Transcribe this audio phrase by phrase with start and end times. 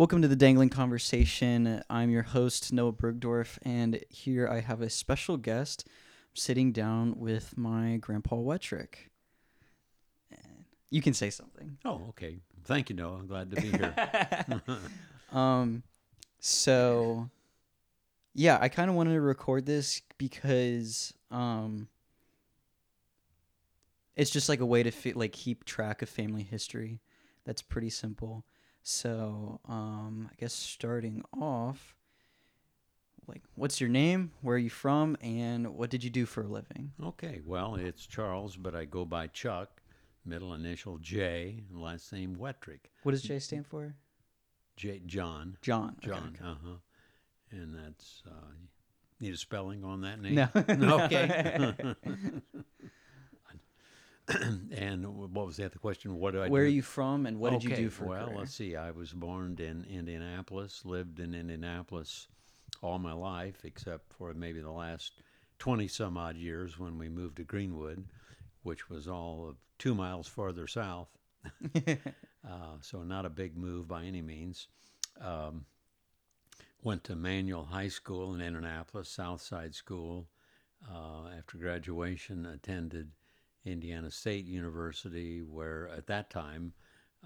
[0.00, 1.82] Welcome to the Dangling Conversation.
[1.90, 5.86] I'm your host, Noah Bergdorf, and here I have a special guest
[6.32, 9.10] sitting down with my grandpa Wettrick.
[10.88, 11.76] You can say something.
[11.84, 12.38] Oh, okay.
[12.64, 13.18] Thank you, Noah.
[13.18, 14.80] I'm glad to be here.
[15.38, 15.82] um,
[16.38, 17.28] so,
[18.32, 21.88] yeah, I kind of wanted to record this because um,
[24.16, 27.00] it's just like a way to fi- like keep track of family history.
[27.44, 28.46] That's pretty simple.
[28.82, 31.94] So, um, I guess starting off,
[33.26, 34.32] like, what's your name?
[34.40, 35.16] Where are you from?
[35.20, 36.92] And what did you do for a living?
[37.02, 39.82] okay, well, it's Charles, but I go by Chuck,
[40.24, 42.90] middle initial J, and last name Wettrick.
[43.02, 43.94] What does J stand for?
[44.76, 45.02] J.
[45.04, 45.58] John.
[45.60, 45.96] John.
[45.98, 46.36] Okay, John.
[46.36, 46.50] okay.
[46.50, 46.76] Uh huh.
[47.50, 48.52] And that's uh,
[49.20, 50.34] need a spelling on that name?
[50.34, 50.48] No.
[51.04, 51.74] okay.
[54.72, 55.72] and what was that?
[55.72, 56.18] the question?
[56.18, 56.68] What do I Where do?
[56.68, 58.38] are you from, and what did you do for well career?
[58.38, 62.28] let's see i was born in indianapolis lived in indianapolis
[62.82, 65.22] all my life except for maybe the last
[65.58, 68.04] 20 some odd years when we moved to greenwood
[68.62, 71.08] which was all of two miles farther south
[71.86, 74.68] uh, so not a big move by any means
[75.20, 75.64] um,
[76.82, 80.28] went to manual high school in indianapolis southside school
[80.90, 83.10] uh, after graduation attended
[83.64, 86.72] indiana state university where at that time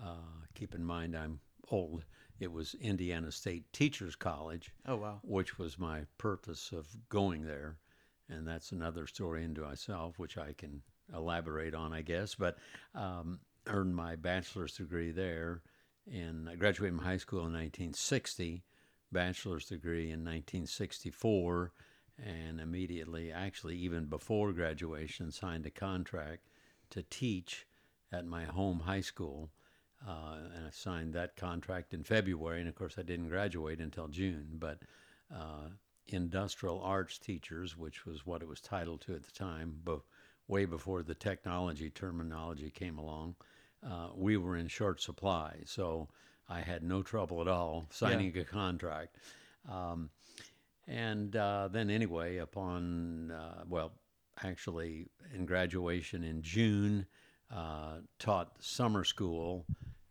[0.03, 1.41] uh, keep in mind I'm
[1.71, 2.05] old.
[2.41, 5.21] It was Indiana State Teachers College, oh wow.
[5.23, 7.77] which was my purpose of going there.
[8.29, 10.83] And that's another story into myself, which I can
[11.15, 12.35] elaborate on, I guess.
[12.35, 12.57] But
[12.95, 15.63] um, earned my bachelor's degree there.
[16.11, 18.63] And I graduated from high school in 1960,
[19.13, 21.73] bachelor's degree in 1964,
[22.23, 26.49] and immediately, actually, even before graduation, signed a contract
[26.91, 27.67] to teach
[28.13, 29.51] at my home high school.
[30.07, 34.09] Uh, and I signed that contract in February, and of course, I didn't graduate until
[34.09, 34.57] June.
[34.59, 34.81] But
[35.35, 35.71] uh,
[36.09, 40.01] industrial arts teachers, which was what it was titled to at the time, but
[40.47, 43.35] way before the technology terminology came along,
[43.85, 45.57] uh, we were in short supply.
[45.65, 46.09] So
[46.49, 49.17] I had no trouble at all signing a contract.
[49.71, 50.11] Um,
[50.87, 53.93] and uh, then, anyway, upon, uh, well,
[54.43, 57.07] actually, in graduation in June,
[57.55, 59.67] uh, taught summer school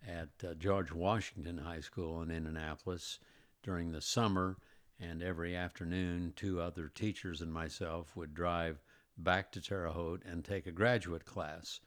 [0.08, 3.20] at uh, George Washington High School in Indianapolis
[3.62, 4.58] during the summer.
[5.00, 8.82] And every afternoon, two other teachers and myself would drive
[9.18, 11.82] back to Terre Haute and take a graduate class.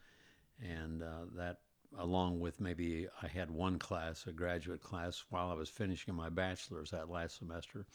[0.61, 1.57] And uh, that,
[1.97, 6.29] along with maybe I had one class, a graduate class, while I was finishing my
[6.29, 7.85] bachelor's that last semester.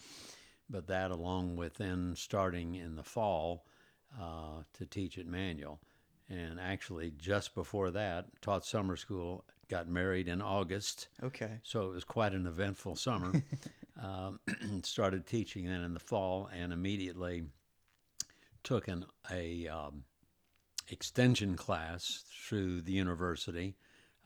[0.72, 3.66] But that, along with then starting in the fall
[4.20, 5.78] uh, to teach at Manual
[6.32, 11.08] and actually just before that taught summer school got married in august.
[11.22, 11.58] Okay.
[11.62, 13.32] so it was quite an eventful summer.
[14.02, 14.40] Um,
[14.82, 17.44] started teaching then in the fall and immediately
[18.64, 20.04] took an a um,
[20.88, 23.76] extension class through the university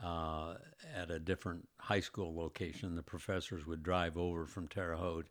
[0.02, 0.54] uh,
[0.94, 2.94] at a different high school location.
[2.94, 5.26] The professors would drive over from terre haute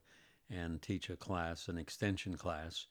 [0.49, 2.87] and teach a class an extension class.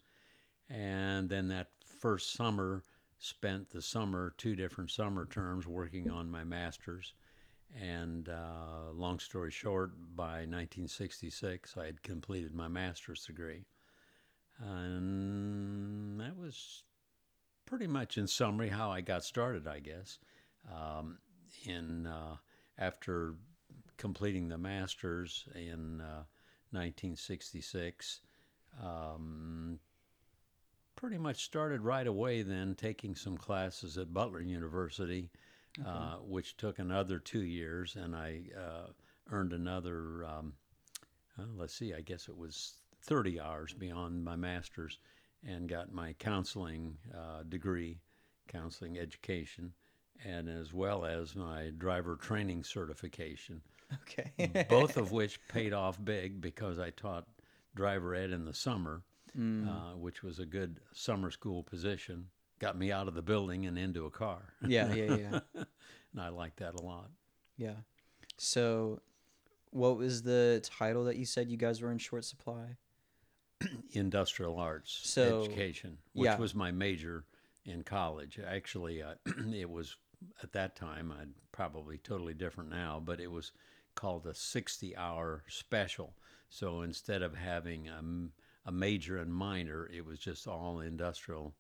[0.69, 1.69] And then that
[2.00, 2.82] first summer
[3.19, 7.14] spent the summer two different summer terms working on my master's.
[7.81, 13.64] And uh, long story short by 1966 i had completed my master's degree.
[14.60, 16.84] And that was
[17.66, 20.19] pretty much in summary how i got started i guess.
[20.72, 21.19] Um,
[21.66, 22.37] in uh,
[22.78, 23.34] after
[23.97, 26.25] completing the master's in uh,
[26.75, 28.21] 1966
[28.83, 29.79] um,
[30.97, 35.31] pretty much started right away then taking some classes at Butler University,
[35.85, 38.87] uh, which took another two years, and I uh,
[39.31, 40.55] earned another, um,
[41.39, 44.99] uh, let's see, I guess it was 30 hours beyond my master's,
[45.47, 47.99] and got my counseling uh, degree,
[48.49, 49.73] counseling education,
[50.25, 53.61] and as well as my driver training certification
[54.03, 54.66] Okay.
[54.69, 57.26] both of which paid off big because I taught
[57.75, 59.02] driver ed in the summer,
[59.37, 62.26] uh, which was a good summer school position.
[62.61, 66.29] Got me out of the building and into a car, yeah, yeah, yeah, and I
[66.29, 67.11] liked that a lot.
[67.56, 67.75] yeah.
[68.38, 69.00] So,
[69.70, 72.76] what was the title that you said you guys were in short supply?
[73.93, 76.37] Industrial arts So, education, which yeah.
[76.38, 77.25] was my major
[77.64, 78.38] in college.
[78.44, 79.14] Actually, uh,
[79.52, 79.96] it was
[80.43, 81.12] at that time.
[81.12, 83.52] I'd probably totally different now, but it was
[83.94, 86.14] called a 60-hour special.
[86.49, 88.02] So instead of having a,
[88.69, 91.55] a major and minor, it was just all industrial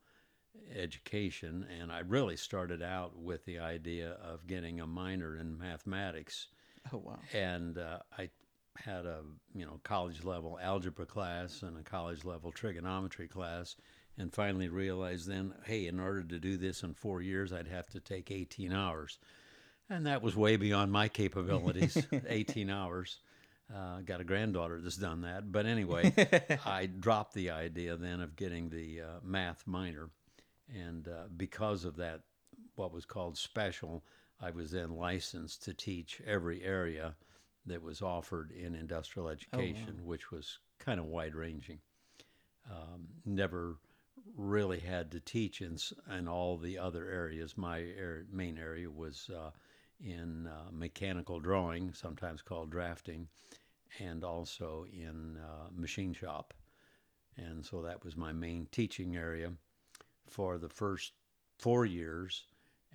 [0.74, 1.66] education.
[1.80, 6.48] And I really started out with the idea of getting a minor in mathematics.
[6.92, 7.18] Oh wow.
[7.32, 8.30] And uh, I
[8.76, 9.22] had a
[9.54, 13.76] you know college level algebra class and a college level trigonometry class,
[14.18, 17.88] and finally realized then, hey, in order to do this in four years, I'd have
[17.90, 19.18] to take 18 hours,
[19.90, 21.96] and that was way beyond my capabilities.
[22.28, 23.18] 18 hours.
[23.74, 26.12] Uh, got a granddaughter that's done that, but anyway,
[26.66, 30.10] I dropped the idea then of getting the uh, math minor,
[30.68, 32.20] and uh, because of that,
[32.74, 34.04] what was called special,
[34.38, 37.14] I was then licensed to teach every area
[37.64, 41.78] that was offered in industrial education, which was kind of wide ranging.
[42.70, 43.78] Um, never
[44.36, 45.78] really had to teach in,
[46.16, 47.56] in all the other areas.
[47.56, 49.50] My ar- main area was uh,
[50.00, 53.28] in uh, mechanical drawing, sometimes called drafting,
[53.98, 56.54] and also in uh, machine shop.
[57.36, 59.52] And so that was my main teaching area
[60.28, 61.12] for the first
[61.58, 62.44] four years.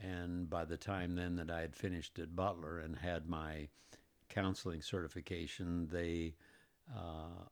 [0.02, 3.68] And by the time then that I had finished at Butler and had my
[4.30, 6.36] counseling certification, they
[6.96, 7.46] uh,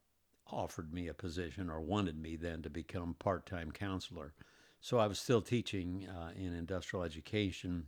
[0.50, 4.34] offered me a position or wanted me then to become part time counselor.
[4.80, 7.88] So I was still teaching uh, in industrial education,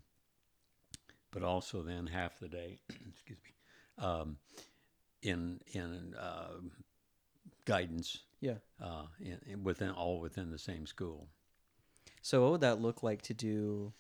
[1.32, 2.80] but also then half the day,
[3.10, 4.38] excuse me, um,
[5.22, 6.60] in in uh,
[7.66, 8.56] guidance Yeah.
[8.82, 11.28] uh, in, in within all within the same school.
[12.22, 13.94] So what would that look like to do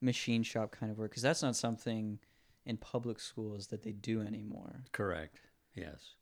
[0.00, 1.10] machine shop kind of work?
[1.10, 2.18] Because that's not something
[2.64, 4.84] in public schools that they do anymore.
[4.92, 5.40] Correct.
[5.74, 6.14] Yes.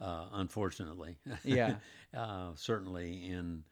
[0.00, 1.18] Uh, unfortunately.
[1.44, 1.76] Yeah.
[2.16, 3.64] uh, certainly in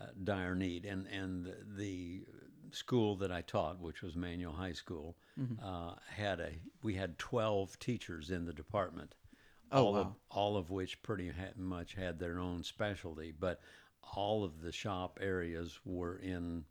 [0.00, 0.84] uh, dire need.
[0.84, 2.24] And and the, the
[2.70, 5.64] school that I taught, which was Manual High School, Mm-hmm.
[5.64, 6.52] uh, had a
[6.82, 9.14] we had twelve teachers in the department.
[9.70, 13.60] Oh, all of all of which pretty ha- much had their own specialty, but
[14.14, 16.64] all of the shop areas were in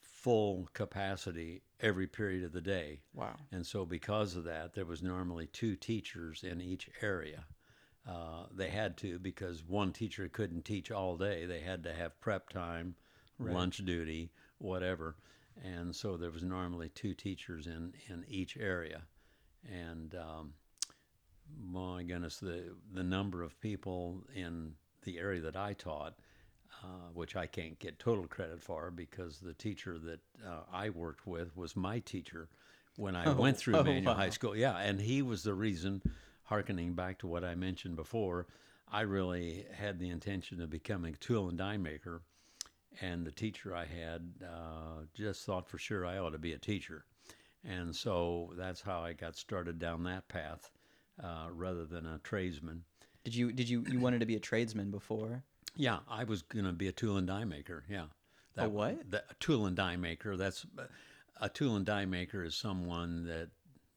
[0.00, 3.00] full capacity every period of the day.
[3.12, 3.34] Wow.
[3.50, 7.44] And so, because of that, there was normally two teachers in each area.
[8.08, 11.46] Uh, they had to because one teacher couldn't teach all day.
[11.46, 12.94] They had to have prep time,
[13.38, 15.16] lunch duty, whatever.
[15.64, 19.02] And so there was normally two teachers in, in each area.
[19.70, 20.54] And um,
[21.60, 26.14] my goodness, the the number of people in the area that I taught,
[26.82, 31.26] uh, which I can't get total credit for because the teacher that uh, I worked
[31.26, 32.48] with was my teacher
[32.96, 34.18] when I went through oh, Manual wow.
[34.18, 34.56] High School.
[34.56, 36.02] Yeah, and he was the reason.
[36.44, 38.46] Harkening back to what I mentioned before,
[38.90, 42.20] I really had the intention of becoming a tool and die maker,
[43.00, 46.58] and the teacher I had uh, just thought for sure I ought to be a
[46.58, 47.04] teacher,
[47.64, 50.70] and so that's how I got started down that path
[51.22, 52.84] uh, rather than a tradesman.
[53.24, 55.44] Did you did you you wanted to be a tradesman before?
[55.76, 57.84] Yeah, I was going to be a tool and die maker.
[57.88, 58.06] Yeah.
[58.58, 59.10] A what?
[59.10, 60.36] That, a tool and die maker.
[60.36, 60.66] That's
[61.40, 63.48] a tool and die maker is someone that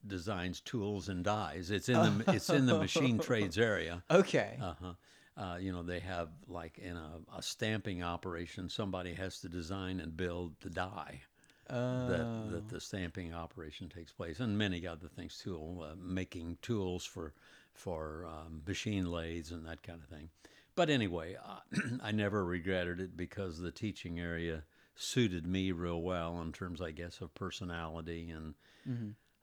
[0.07, 1.71] designs tools and dies.
[1.71, 4.03] It's in the it's in the machine trades area.
[4.11, 4.57] Okay.
[4.61, 4.93] Uh-huh.
[5.37, 9.99] Uh, you know, they have like in a, a stamping operation, somebody has to design
[9.99, 11.21] and build the die
[11.69, 16.57] Uh, that, that the stamping operation takes place, and many other things too, uh, making
[16.61, 17.33] tools for
[17.73, 20.29] for um, machine lathes and that kind of thing.
[20.75, 21.59] But anyway, uh,
[22.03, 24.63] I never regretted it because the teaching area
[24.95, 28.53] suited me real well in terms, I guess, of personality and.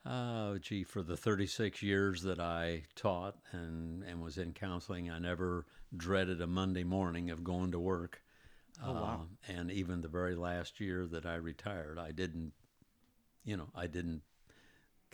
[0.05, 5.19] Uh, gee, for the 36 years that I taught and, and was in counseling, I
[5.21, 5.65] never
[5.97, 8.23] dreaded a Monday morning of going to work.
[8.85, 9.27] Oh, wow.
[9.49, 12.53] Uh, and even the very last year that I retired, I didn't,
[13.45, 14.23] you know, I didn't,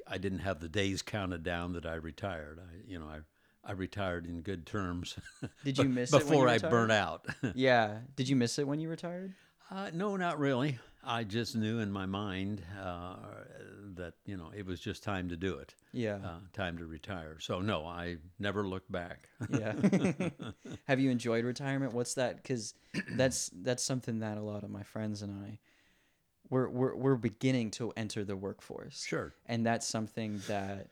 [0.07, 2.61] I didn't have the days counted down that I retired.
[2.61, 3.19] I, you know, I,
[3.65, 5.17] I retired in good terms.
[5.65, 7.27] Did you miss it before I burned out?
[7.55, 7.99] yeah.
[8.17, 9.35] Did you miss it when you retired?
[9.71, 10.79] Uh, no, not really.
[11.09, 13.17] I just knew in my mind uh,
[13.97, 16.17] that you know it was just time to do it, Yeah.
[16.23, 17.38] uh, time to retire.
[17.41, 19.29] So no, I never looked back.
[19.50, 19.73] yeah.
[20.87, 21.95] Have you enjoyed retirement?
[21.95, 22.37] What's that?
[22.37, 22.75] Because
[23.12, 25.59] that's that's something that a lot of my friends and I,
[26.50, 29.05] we're we're we're beginning to enter the workforce.
[29.05, 29.33] sure.
[29.47, 30.88] and that's something that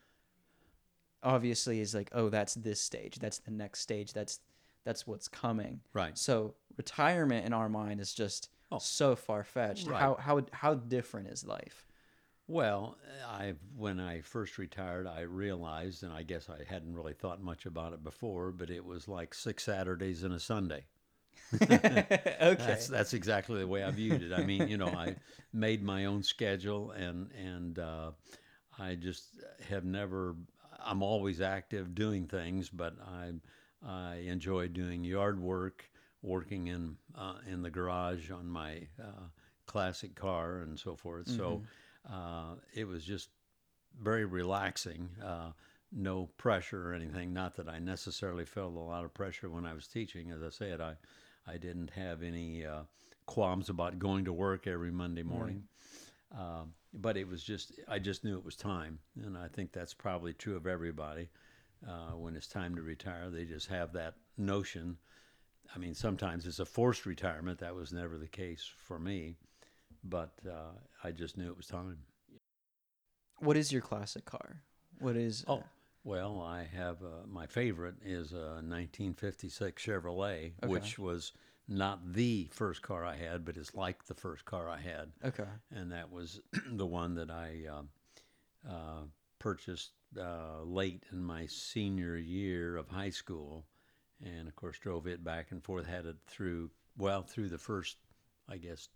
[1.23, 4.39] obviously is like oh that's this stage that's the next stage that's
[4.85, 6.17] that's what's coming Right.
[6.17, 8.83] so retirement in our mind is just Oh.
[8.83, 9.99] so far-fetched Right.
[9.99, 11.87] how how how different is life
[12.49, 12.97] Well,
[13.27, 17.67] I when I first retired, I realized, and I guess I hadn't really thought much
[17.67, 20.87] about it before, but it was like six Saturdays and a Sunday.
[21.71, 22.07] okay
[22.59, 24.33] That's that's exactly the way I viewed it.
[24.33, 25.17] I mean, you know, I
[25.53, 28.13] made my own schedule, and and uh,
[28.79, 30.37] I just have never.
[30.85, 33.33] I'm always active doing things, but I
[33.87, 35.85] I enjoy doing yard work,
[36.23, 39.29] working in uh, in the garage on my uh,
[39.67, 41.29] classic car and so forth.
[41.29, 41.63] So
[42.11, 43.29] uh, it was just
[44.01, 45.09] very relaxing.
[45.25, 45.53] Uh,
[45.93, 47.33] no pressure or anything.
[47.33, 50.31] Not that I necessarily felt a lot of pressure when I was teaching.
[50.31, 50.97] As I said, I,
[51.47, 52.83] I didn't have any uh,
[53.27, 55.65] qualms about going to work every Monday morning.
[56.37, 58.99] Uh, but it was just, I just knew it was time.
[59.25, 61.29] And I think that's probably true of everybody.
[61.87, 64.97] Uh, when it's time to retire, they just have that notion.
[65.75, 67.59] I mean, sometimes it's a forced retirement.
[67.59, 69.37] That was never the case for me.
[70.05, 71.99] But uh, I just knew it was time.
[73.39, 74.63] What is your classic car?
[74.99, 75.45] What is?
[75.49, 75.65] Oh,
[76.05, 80.69] well, I have uh, my favorite is a 1956 Chevrolet, Okay.
[80.69, 81.33] which was
[81.69, 85.49] not the first car I had, but it's like the first car I had, okay.
[85.75, 89.03] and that was the one that I uh, uh,
[89.41, 93.67] purchased uh, late in my senior year of high school,
[94.25, 95.87] and of course drove it back and forth.
[95.87, 97.97] Had it through well through the first,
[98.49, 98.89] I guess,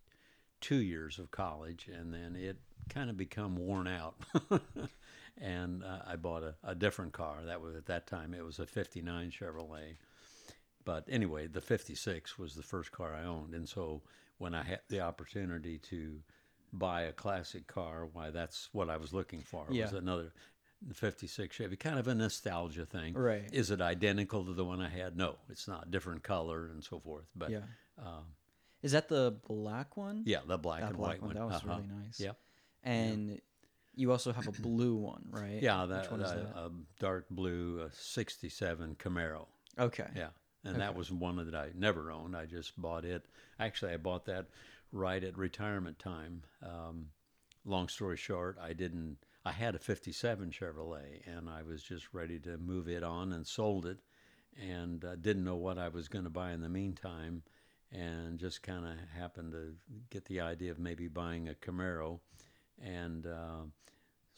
[0.61, 2.59] two years of college, and then it
[2.89, 4.17] kind of become worn out.
[5.39, 7.39] and uh, I bought a, a different car.
[7.45, 9.97] That was at that time it was a '59 Chevrolet.
[10.85, 14.03] But anyway, the '56 was the first car I owned, and so
[14.39, 16.21] when I had the opportunity to
[16.73, 19.67] buy a classic car, why that's what I was looking for.
[19.69, 20.33] It was another
[20.87, 23.15] the '56 Chevy, kind of a nostalgia thing.
[23.15, 23.49] Right.
[23.53, 25.17] Is it identical to the one I had?
[25.17, 25.91] No, it's not.
[25.91, 27.27] Different color and so forth.
[27.35, 27.63] But Yeah.
[28.03, 28.23] uh,
[28.83, 30.23] Is that the black one?
[30.27, 31.29] yeah, the black That and black white one.
[31.29, 31.37] one.
[31.37, 31.77] That was uh-huh.
[31.77, 32.19] really nice.
[32.19, 32.39] Yep.
[32.83, 33.41] And
[33.95, 35.63] you also have a blue one, right?
[35.63, 36.57] Yeah, that, one is uh, that?
[36.57, 39.47] a dark blue uh, '67 Camaro.
[39.79, 40.09] okay.
[40.17, 40.29] Yeah,
[40.65, 42.35] and that was one that I never owned.
[42.37, 43.27] I just bought it.
[43.59, 44.47] Actually, I bought that
[44.93, 46.43] right at retirement time.
[46.63, 47.09] Um,
[47.65, 49.19] long story short, I didn't.
[49.45, 53.47] I had a '57 Chevrolet, and I was just ready to move it on and
[53.47, 53.99] sold it,
[54.61, 57.43] and uh, didn't know what I was going to buy in the meantime,
[57.91, 59.75] and just kind of happened to
[60.11, 62.21] get the idea of maybe buying a Camaro,
[62.83, 63.27] and.
[63.27, 63.63] Uh,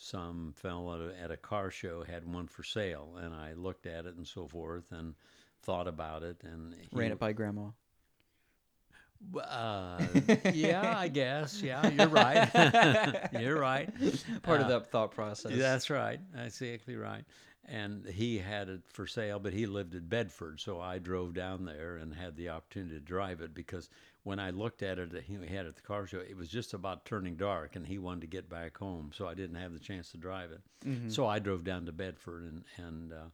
[0.02, 4.16] some fellow at a car show had one for sale, and I looked at it
[4.16, 5.14] and so forth, and
[5.62, 7.68] thought about it, and he, Ran it by grandma.
[9.36, 9.98] Uh,
[10.52, 11.62] yeah, I guess.
[11.62, 13.28] Yeah, you're right.
[13.40, 13.88] you're right.
[14.42, 15.52] Part of Uh, that thought process.
[15.56, 16.20] That's right.
[16.34, 17.24] That's exactly right.
[17.64, 21.64] And he had it for sale, but he lived in Bedford, so I drove down
[21.64, 23.88] there and had the opportunity to drive it because
[24.24, 26.18] when I looked at it, he had it at the car show.
[26.18, 29.34] It was just about turning dark, and he wanted to get back home, so I
[29.34, 30.60] didn't have the chance to drive it.
[30.84, 31.08] Mm-hmm.
[31.10, 33.30] So I drove down to Bedford and and uh,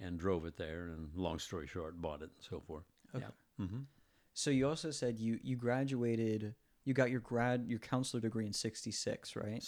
[0.00, 0.86] and drove it there.
[0.86, 2.84] And long story short, bought it and so forth.
[3.14, 3.26] Okay.
[3.58, 3.66] Yeah.
[3.66, 3.80] hmm
[4.38, 6.54] So you also said you you graduated.
[6.84, 9.62] You got your grad your counselor degree in '66, right?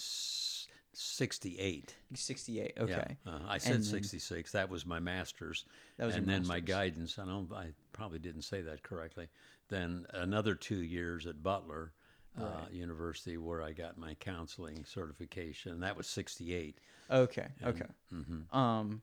[0.93, 1.97] Sixty-eight.
[2.15, 2.73] '68.
[2.79, 3.17] Okay.
[3.25, 4.53] Yeah, uh, I said And then- 66.
[4.53, 5.65] That was my master's.
[5.97, 7.19] That was and then my guidance.
[7.19, 7.51] I don't.
[7.51, 9.29] I probably didn't say that correctly.
[9.69, 11.93] Then another two years at Butler
[12.39, 15.81] uh, University, where I got my counseling certification.
[15.81, 16.79] That was 68.
[17.11, 17.49] Okay.
[17.65, 17.87] Okay.
[18.11, 19.01] hmm Um,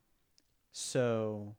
[0.72, 1.54] so,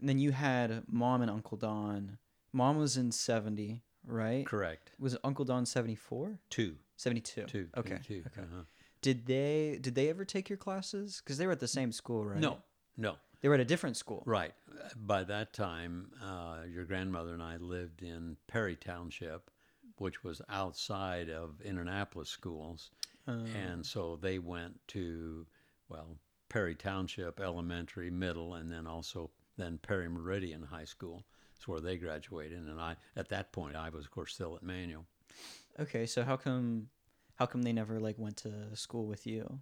[0.00, 2.16] and then you had mom and Uncle Don.
[2.52, 4.46] Mom was in '70, right?
[4.46, 4.92] Correct.
[4.98, 6.38] Was Uncle Don '74?
[6.50, 6.76] Two.
[6.96, 7.44] '72.
[7.44, 7.68] Two.
[7.76, 7.98] Okay.
[8.06, 8.22] Two.
[8.26, 8.42] Okay.
[8.42, 8.62] uh-huh.
[9.00, 11.20] Did they did they ever take your classes?
[11.24, 12.38] Because they were at the same school, right?
[12.38, 12.58] No.
[12.96, 13.16] No.
[13.40, 14.22] They were at a different school.
[14.24, 14.52] Right.
[14.96, 19.50] By that time, uh, your grandmother and I lived in Perry Township,
[19.98, 22.92] which was outside of Indianapolis schools.
[23.26, 25.44] Uh, and so they went to,
[25.88, 26.16] well,
[26.48, 31.24] Perry Township Elementary, Middle, and then also then Perry Meridian High School.
[31.62, 32.58] That's where they graduated.
[32.58, 35.06] And I, at that point, I was, of course, still at Manual.
[35.78, 36.06] okay.
[36.06, 36.88] So how come
[37.36, 39.60] how come they never like went to school with you?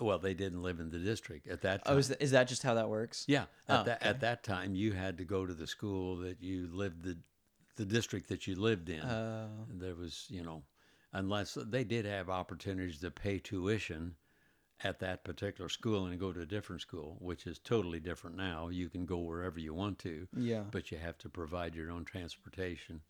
[0.00, 1.94] Well, they didn't live in the district at that time.
[1.96, 3.24] Oh, is that, is that just how that works?
[3.26, 4.08] Yeah, at Oh, that okay.
[4.08, 7.18] at that time, you had to go to the school that you lived the,
[7.74, 9.00] the district that you lived in.
[9.00, 10.62] Uh, there was, you know,
[11.12, 14.14] unless they did have opportunities to pay tuition
[14.82, 18.68] at that particular school and go to a different school, which is totally different now.
[18.68, 20.62] You can go wherever you want to, yeah.
[20.70, 23.02] but you have to provide your own transportation.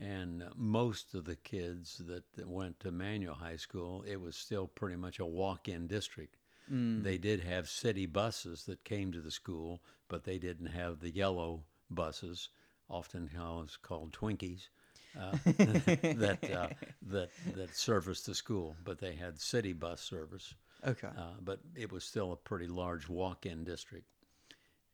[0.00, 4.96] And most of the kids that, went to Manual High School, it was still pretty
[4.96, 6.36] much a walk-in district.
[6.72, 7.04] Mm.
[7.04, 11.10] They did have city buses that came to the school, but they didn't have the
[11.10, 12.48] yellow buses,
[12.90, 14.68] often called, called Twinkies,
[15.16, 16.68] uh, that uh,
[17.02, 18.74] that that serviced the school.
[18.82, 20.54] But they had city bus service.
[20.86, 21.08] Okay.
[21.08, 24.06] Uh, but it was still a pretty large walk-in district.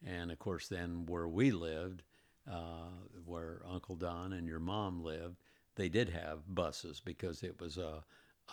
[0.06, 2.02] And of course, then where we lived,
[2.50, 2.90] uh,
[3.24, 5.36] where Uncle Don and your mom lived,
[5.76, 8.02] they did have buses because it was a,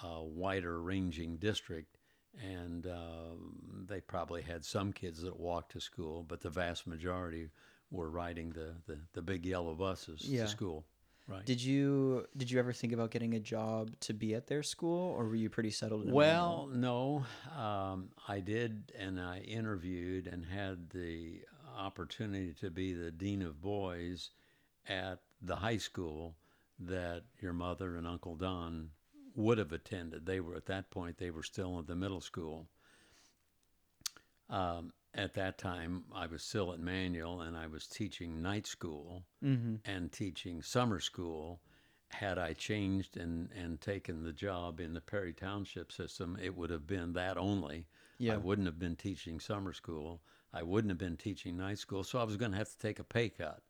[0.04, 1.98] a wider ranging district.
[2.44, 3.36] And uh,
[3.88, 7.50] they probably had some kids that walked to school, but the vast majority
[7.90, 10.44] were riding the, the, the big yellow buses Yeah.
[10.44, 10.86] to school.
[11.28, 11.46] Right.
[11.46, 15.12] Did you did you ever think about getting a job to be at their school,
[15.12, 16.06] or were you pretty settled?
[16.06, 17.26] In Well, no,
[17.58, 21.42] um, I did, and I interviewed and had the
[21.78, 24.30] opportunity to be the dean of boys
[24.88, 26.36] at the high school
[26.80, 28.92] that your mother and Uncle Don
[29.36, 30.26] would have attended.
[30.26, 32.68] They were at that point; they were still at the middle school.
[34.50, 39.24] Um, at that time, I was still at Manual, and I was teaching night school
[39.44, 39.76] mm-hmm.
[39.84, 41.60] and teaching summer school.
[42.10, 46.70] Had I changed and, and taken the job in the Perry Township system, it would
[46.70, 47.86] have been that only.
[48.18, 48.36] Yeah.
[48.36, 50.22] I wouldn't have been teaching summer school.
[50.54, 52.06] I wouldn't have been teaching night school.
[52.06, 53.62] So I was going to have to take a pay cut.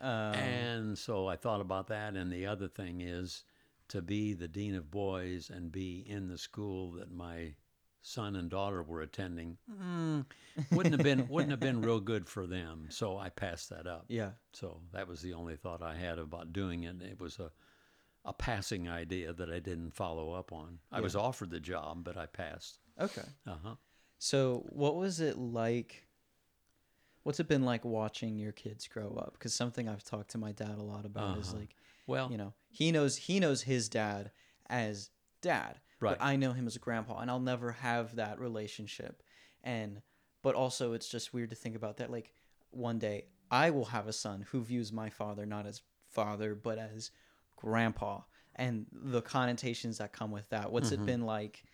[0.00, 2.14] Um, and so I thought about that.
[2.14, 3.44] And the other thing is
[3.88, 7.54] to be the dean of boys and be in the school that my
[8.08, 10.24] son and daughter were attending mm,
[10.72, 12.86] wouldn't have been wouldn't have been real good for them.
[12.90, 14.06] So I passed that up.
[14.08, 14.30] yeah.
[14.52, 17.02] So that was the only thought I had about doing it.
[17.02, 17.50] It was a
[18.24, 20.78] a passing idea that I didn't follow up on.
[20.90, 21.04] I Yeah.
[21.04, 22.78] was offered the job, but I passed.
[23.00, 23.22] Okay.
[23.46, 23.74] Uh huh.
[24.18, 26.06] So, what was it like?
[27.22, 29.34] What's it been like watching your kids grow up?
[29.34, 31.58] Because something I've talked to my dad a lot about is Uh-huh.
[31.58, 31.74] like,
[32.06, 34.30] Well, you know, he knows he knows his dad
[34.70, 35.10] as
[35.42, 36.16] dad, Right.
[36.18, 39.22] but I know him as a grandpa, and I'll never have that relationship.
[39.62, 40.00] And
[40.42, 42.10] but also, it's just weird to think about that.
[42.10, 42.32] Like
[42.70, 46.78] one day, I will have a son who views my father not as father, but
[46.78, 47.10] as
[47.56, 48.20] grandpa,
[48.54, 50.70] and the connotations that come with that.
[50.70, 51.06] What's it Mhm.
[51.06, 51.64] been like?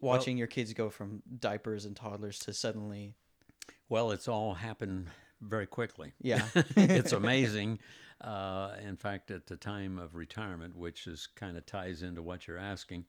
[0.00, 3.14] Watching your kids go from diapers and toddlers to suddenly,
[3.88, 5.10] well, it's all happened
[5.42, 6.12] very quickly.
[6.20, 7.78] yeah, it's amazing.
[8.20, 12.46] Uh, in fact, at the time of retirement, which is kind of ties into what
[12.46, 13.04] you're asking,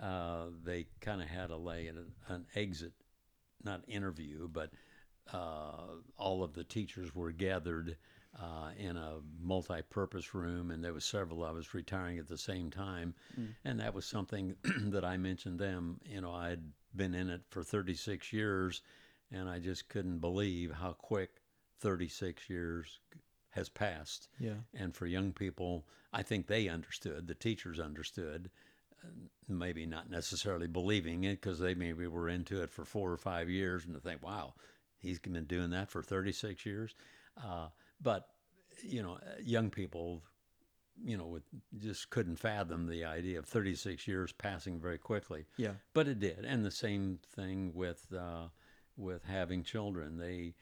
[0.00, 2.92] uh, they kind of had a lay an, an exit,
[3.64, 4.70] not interview, but
[5.32, 5.86] uh,
[6.18, 7.96] all of the teachers were gathered
[8.40, 12.70] uh, in a multi-purpose room, and there was several of us retiring at the same
[12.70, 13.14] time,
[13.64, 14.54] and that was something
[14.86, 16.00] that I mentioned them.
[16.04, 16.62] You know, I'd
[16.94, 18.82] been in it for 36 years,
[19.30, 21.41] and I just couldn't believe how quick
[21.80, 23.00] 36 years
[23.50, 24.28] has passed.
[24.38, 28.50] yeah, And for young people, I think they understood, the teachers understood,
[29.04, 29.08] uh,
[29.48, 33.50] maybe not necessarily believing it because they maybe were into it for four or five
[33.50, 34.54] years and to think, wow,
[34.98, 36.94] he's been doing that for 36 years.
[37.36, 37.68] Uh,
[38.00, 38.28] but,
[38.82, 40.22] you know, young people,
[41.04, 41.42] you know, with,
[41.76, 45.44] just couldn't fathom the idea of 36 years passing very quickly.
[45.58, 46.44] Yeah, but it did.
[46.46, 48.48] And the same thing with uh,
[48.96, 50.18] with having children.
[50.18, 50.54] They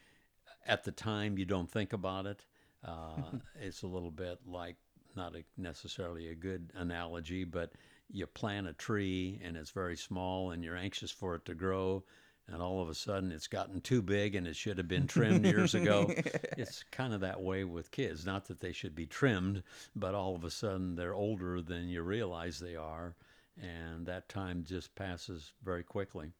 [0.66, 2.44] at the time you don't think about it
[2.86, 3.22] uh,
[3.60, 4.76] it's a little bit like
[5.16, 7.72] not a, necessarily a good analogy but
[8.12, 12.02] you plant a tree and it's very small and you're anxious for it to grow
[12.48, 15.44] and all of a sudden it's gotten too big and it should have been trimmed
[15.44, 16.12] years ago.
[16.58, 18.26] It's kind of that way with kids.
[18.26, 19.62] Not that they should be trimmed
[19.94, 23.14] but all of a sudden they're older than you realize they are
[23.60, 26.32] and that time just passes very quickly.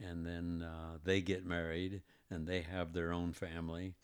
[0.00, 3.94] And then uh, they get married and they have their own family,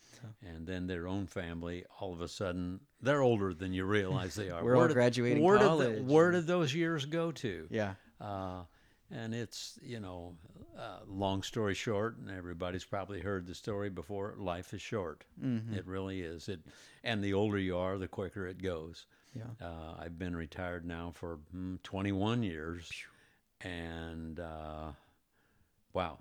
[0.45, 4.49] and then their own family, all of a sudden, they're older than you realize they
[4.49, 4.63] are.
[4.65, 5.95] We're all did- graduating where college.
[5.95, 7.67] Did the, where did those years go to?
[7.69, 8.63] yeah, Uh,
[9.11, 10.35] and it's, you know,
[10.77, 15.23] uh, long story short, and everybody's probably heard the story before life is short.
[15.43, 15.73] mm-hmm.
[15.73, 16.47] It really is.
[16.49, 16.59] It,
[17.03, 19.05] and the older you are, the quicker it goes.
[19.33, 22.91] yeah, Uh, I've been retired now for mm, 21 years,
[23.61, 24.91] and uh,
[25.93, 26.19] wow,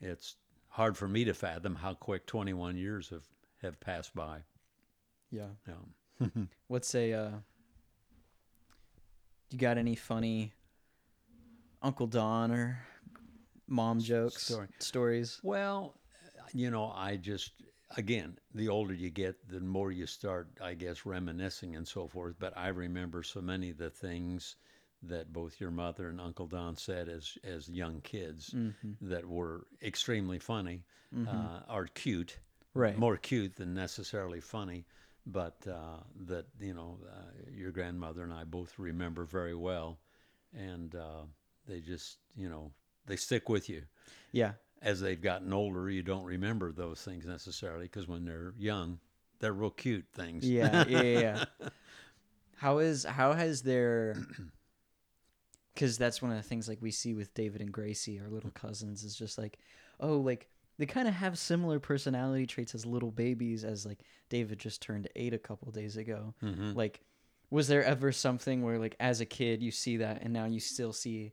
[0.00, 0.36] it's
[0.76, 3.24] hard for me to fathom how quick 21 years have,
[3.62, 4.42] have passed by.
[5.30, 5.48] yeah.
[5.66, 6.26] Yeah.
[6.68, 7.30] What's a uh
[9.50, 10.52] you got any funny
[11.80, 12.78] Uncle Don or
[13.66, 14.68] mom jokes story.
[14.78, 15.40] stories?
[15.42, 15.94] Well,
[16.52, 17.52] you know, I just
[17.96, 22.34] again, the older you get, the more you start, I guess, reminiscing and so forth.
[22.38, 24.56] But I remember so many of the things
[25.02, 29.08] that both your mother and Uncle Don said as as young kids Mm-hmm.
[29.08, 30.84] that were extremely funny,
[31.26, 32.38] uh, are cute,
[32.74, 32.96] Right.
[32.98, 34.86] more cute than necessarily funny.
[35.26, 39.98] But uh, that you know, uh, your grandmother and I both remember very well,
[40.56, 41.24] and uh,
[41.66, 42.72] they just you know
[43.06, 43.82] they stick with you
[44.32, 44.52] Yeah.
[44.82, 48.98] as they've gotten older, you don't remember those things necessarily because when they're young,
[49.40, 50.44] they're real cute things.
[50.48, 51.18] Yeah, yeah, yeah.
[51.20, 51.44] yeah.
[52.56, 54.16] how is how has their
[55.76, 58.50] because that's one of the things like we see with David and Gracie, our little
[58.50, 59.58] cousins, is just like,
[60.00, 63.62] oh, like they kind of have similar personality traits as little babies.
[63.62, 66.34] As like David just turned eight a couple days ago.
[66.42, 66.74] Mhm.
[66.74, 67.00] Like,
[67.50, 70.60] was there ever something where like as a kid you see that, and now you
[70.60, 71.32] still see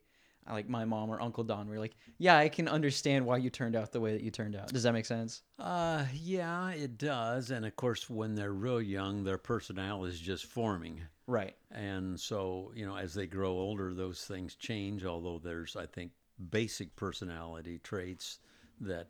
[0.52, 3.76] like my mom or Uncle Don, you're like, yeah, I can understand why you turned
[3.76, 4.68] out the way that you turned out.
[4.68, 5.42] Does that make sense?
[5.58, 7.50] Uh, yeah, it does.
[7.50, 11.00] And of course, when they're real young, their personality is just forming.
[11.26, 11.56] Right.
[11.70, 15.04] And so, you know, as they grow older, those things change.
[15.04, 16.12] Although there's, I think,
[16.50, 18.40] basic personality traits
[18.80, 19.08] that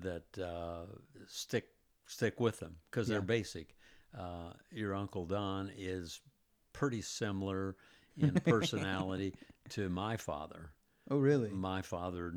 [0.00, 0.86] that uh,
[1.26, 1.68] stick
[2.06, 3.76] stick with them because they're basic.
[4.18, 6.20] Uh, your uncle Don is
[6.72, 7.76] pretty similar
[8.16, 9.34] in personality
[9.70, 10.70] to my father.
[11.10, 11.50] Oh, really?
[11.50, 12.32] My father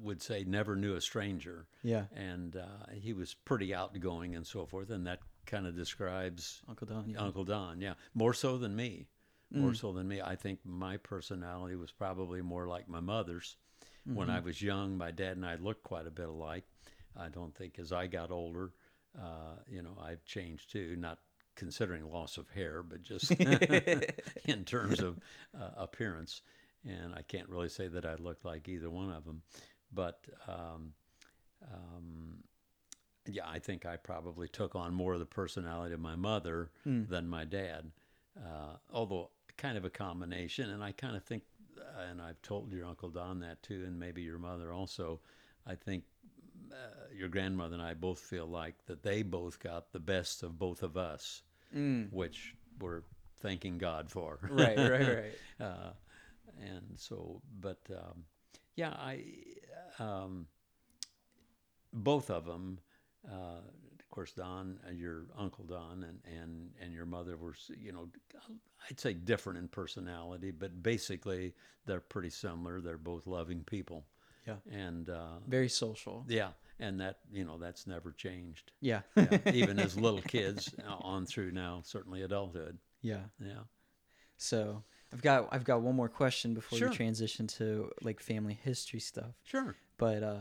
[0.00, 2.04] would say never knew a stranger Yeah.
[2.14, 6.86] and uh, he was pretty outgoing and so forth, and that kind of describes Uncle
[6.86, 7.08] Don.
[7.08, 7.18] Yeah.
[7.18, 7.80] Uncle Don.
[7.80, 9.06] Yeah, more so than me,
[9.50, 9.76] more Mm.
[9.76, 10.20] so than me.
[10.20, 13.56] I think my personality was probably more like my mother's.
[14.04, 14.36] When Mm-hmm.
[14.36, 16.64] I was young, my dad and I looked quite a bit alike.
[17.16, 18.72] I don't think as I got older,
[19.20, 20.96] uh, you know, I've changed too.
[20.96, 21.18] Not
[21.58, 23.32] considering loss of hair, but just
[24.46, 25.18] in terms of
[25.54, 26.42] uh, appearance.
[26.88, 29.42] And I can't really say that I looked like either one of them,
[29.92, 30.92] but um,
[31.74, 32.44] um,
[33.26, 37.02] yeah, I think I probably took on more of the personality of my mother Hmm.
[37.08, 37.90] than my dad.
[38.38, 41.42] Uh, although kind of a combination, and I kind of think,
[41.78, 45.20] uh, and I've told your uncle Don that too, and maybe your mother also.
[45.66, 46.04] I think
[46.72, 46.76] uh,
[47.14, 50.82] your grandmother and I both feel like that they both got the best of both
[50.82, 51.42] of us,
[51.74, 52.12] Mm.
[52.12, 53.02] which we're
[53.40, 54.38] thanking God for.
[54.50, 54.78] Right.
[54.78, 55.16] Right.
[55.16, 55.34] Right.
[55.60, 55.90] uh,
[56.60, 58.24] and so, but um,
[58.74, 59.24] yeah, I
[59.98, 60.46] um,
[61.92, 62.78] both of them,
[63.30, 63.60] uh,
[64.00, 68.08] of course, Don, uh, your uncle Don, and and and your mother were, you know,
[68.90, 71.54] I'd say different in personality, but basically
[71.86, 72.80] they're pretty similar.
[72.80, 74.04] They're both loving people,
[74.46, 74.56] Yeah.
[74.70, 76.24] and uh, Very social.
[76.28, 78.72] yeah, and that you know that's never changed.
[78.80, 79.00] Yeah.
[79.16, 82.78] Yeah, even as little kids on through now, certainly adulthood.
[83.02, 83.22] yeah.
[83.40, 83.60] Yeah.
[84.36, 86.90] So I've got I've got one more question before Sure.
[86.90, 89.34] we transition to like family history stuff.
[89.44, 89.74] Sure.
[89.96, 90.40] But uh,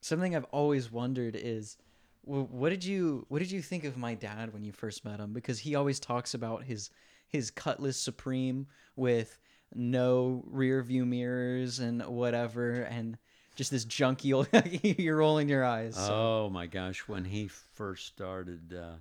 [0.00, 1.76] something I've always wondered is,
[2.22, 5.20] wh- what did you what did you think of my dad when you first met
[5.20, 5.32] him?
[5.32, 6.90] Because he always talks about his
[7.28, 9.38] his Cutlass Supreme with
[9.74, 13.18] no rear view mirrors and whatever, and
[13.58, 14.48] just this junky old.
[14.98, 15.96] you're rolling your eyes.
[15.96, 18.94] so- Oh my gosh, when he first started uh,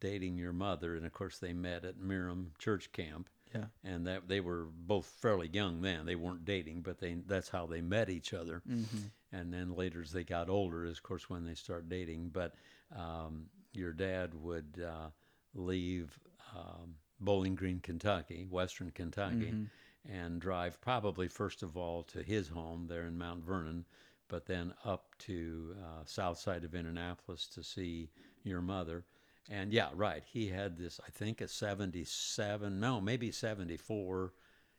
[0.00, 3.66] dating your mother, and of course they met at Miriam Church Camp, Yeah.
[3.84, 6.04] and that they were both fairly young then.
[6.06, 8.62] They weren't dating, but they that's how they met each other.
[8.68, 9.10] Mhm.
[9.32, 12.30] And then later, as they got older, is of course when they start dating.
[12.30, 12.54] But
[12.94, 15.10] um, your dad would uh,
[15.54, 16.18] leave
[16.56, 19.70] um, Bowling Green, Kentucky, Western Kentucky, Mhm.
[20.10, 23.84] And drive probably first of all to his home there in Mount Vernon,
[24.28, 28.10] but then up to uh, south side of Indianapolis to see
[28.42, 29.04] your mother.
[29.50, 30.22] And yeah, right.
[30.26, 34.32] He had this, I think, a 77, no, maybe 74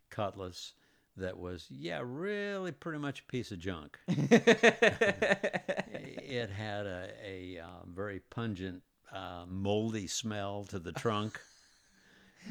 [0.10, 0.74] Cutlass
[1.18, 3.98] that was, yeah, really pretty much a piece of junk.
[4.08, 4.90] it
[6.50, 8.82] had a, a uh, very pungent,
[9.14, 11.40] uh, moldy smell to the trunk.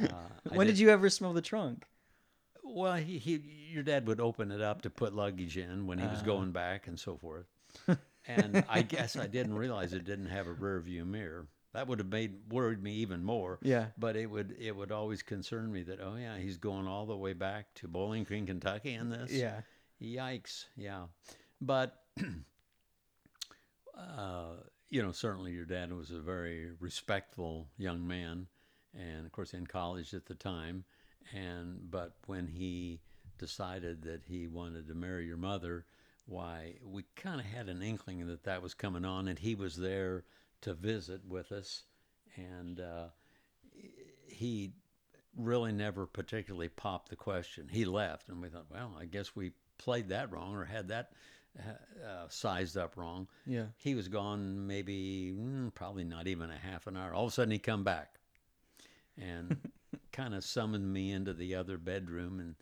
[0.02, 0.08] Uh,
[0.48, 1.84] when did you ever smell the trunk?
[2.64, 6.06] Well, he, he, your dad would open it up to put luggage in when he
[6.06, 6.24] was Ah.
[6.24, 7.46] going back and so forth.
[8.26, 11.46] and I guess I didn't realize it didn't have a rear view mirror.
[11.72, 13.58] That would have made worried me even more.
[13.62, 13.86] Yeah.
[13.98, 17.16] But it would it would always concern me that oh yeah he's going all the
[17.16, 19.32] way back to Bowling Green, Kentucky in this.
[19.32, 19.60] Yeah.
[20.00, 20.66] Yikes!
[20.76, 21.06] Yeah,
[21.60, 22.00] but
[23.98, 24.54] uh,
[24.90, 28.46] you know certainly your dad was a very respectful young man,
[28.96, 30.84] and of course in college at the time.
[31.32, 33.00] And but when he
[33.38, 35.84] decided that he wanted to marry your mother,
[36.26, 39.76] why we kind of had an inkling that that was coming on, and he was
[39.76, 40.24] there
[40.62, 41.84] to visit with us,
[42.36, 43.06] and uh,
[44.26, 44.72] he
[45.36, 47.68] really never particularly popped the question.
[47.70, 51.12] He left, and we thought, well, I guess we played that wrong or had that
[51.58, 53.28] uh, uh, sized up wrong.
[53.46, 53.66] Yeah.
[53.76, 57.12] He was gone maybe mm, probably not even a half an hour.
[57.12, 58.14] All of a sudden, he come back
[59.20, 59.56] and
[60.14, 62.54] kind of summoned me into the other bedroom and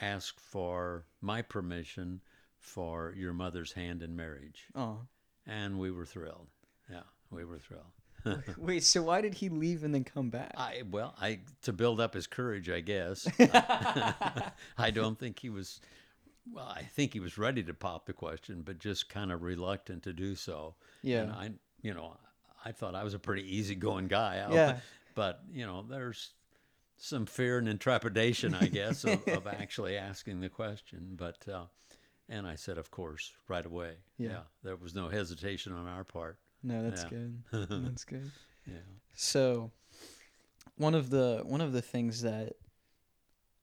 [0.00, 2.20] asked for my permission
[2.58, 4.66] for your mother's hand in marriage.
[4.74, 4.98] Oh.
[5.46, 6.48] And we were thrilled.
[6.90, 8.44] Yeah, we were thrilled.
[8.58, 10.52] Wait, so why did he leave and then come back?
[10.56, 13.26] I well, I to build up his courage, I guess.
[14.78, 15.80] I don't think he was.
[16.52, 20.02] Well, I think he was ready to pop the question, but just kind of reluctant
[20.02, 20.74] to do so.
[21.02, 21.22] Yeah.
[21.22, 22.16] And I, you know,
[22.64, 24.44] I thought I was a pretty easygoing guy.
[24.46, 24.76] I- Yeah.
[25.14, 26.30] But you know, there's
[27.02, 31.14] some fear and intrepidation, I guess, of, of actually asking the question.
[31.16, 31.64] But uh,
[32.28, 33.94] and I said, of course, right away.
[34.18, 34.42] Yeah.
[34.62, 36.38] There was no hesitation on our part.
[36.62, 37.08] no, that's Yeah.
[37.08, 37.42] good.
[37.84, 38.30] That's good.
[38.66, 38.74] Yeah.
[39.14, 39.72] So,
[40.76, 42.52] one of the one of the things that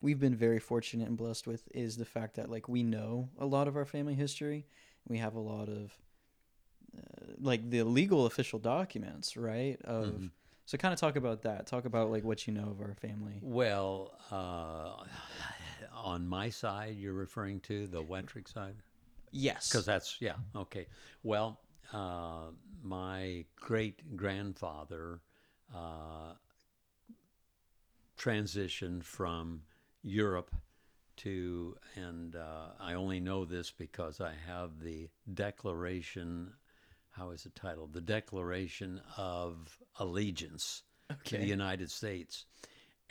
[0.01, 3.45] we've been very fortunate and blessed with is the fact that like we know a
[3.45, 4.65] lot of our family history.
[5.07, 5.93] We have a lot of
[6.97, 9.79] uh, like the legal official documents, right?
[9.83, 10.31] Of Mhm.
[10.67, 11.65] So kind of talk about that.
[11.65, 13.39] Talk about like what you know of our family.
[13.41, 15.01] Well, uh,
[15.93, 18.75] on my side, you're referring to the Wettrick side?
[19.31, 19.69] Yes.
[19.69, 20.87] Because that's, yeah, okay.
[21.23, 21.61] Well,
[21.93, 22.51] uh,
[22.83, 25.21] my great grandfather
[25.73, 26.33] uh,
[28.19, 29.61] transitioned from
[30.03, 30.53] Europe
[31.17, 36.51] to, and uh, I only know this because I have the Declaration,
[37.17, 37.93] how is it titled?
[37.93, 40.83] The Declaration of Allegiance
[41.25, 42.45] to the United States.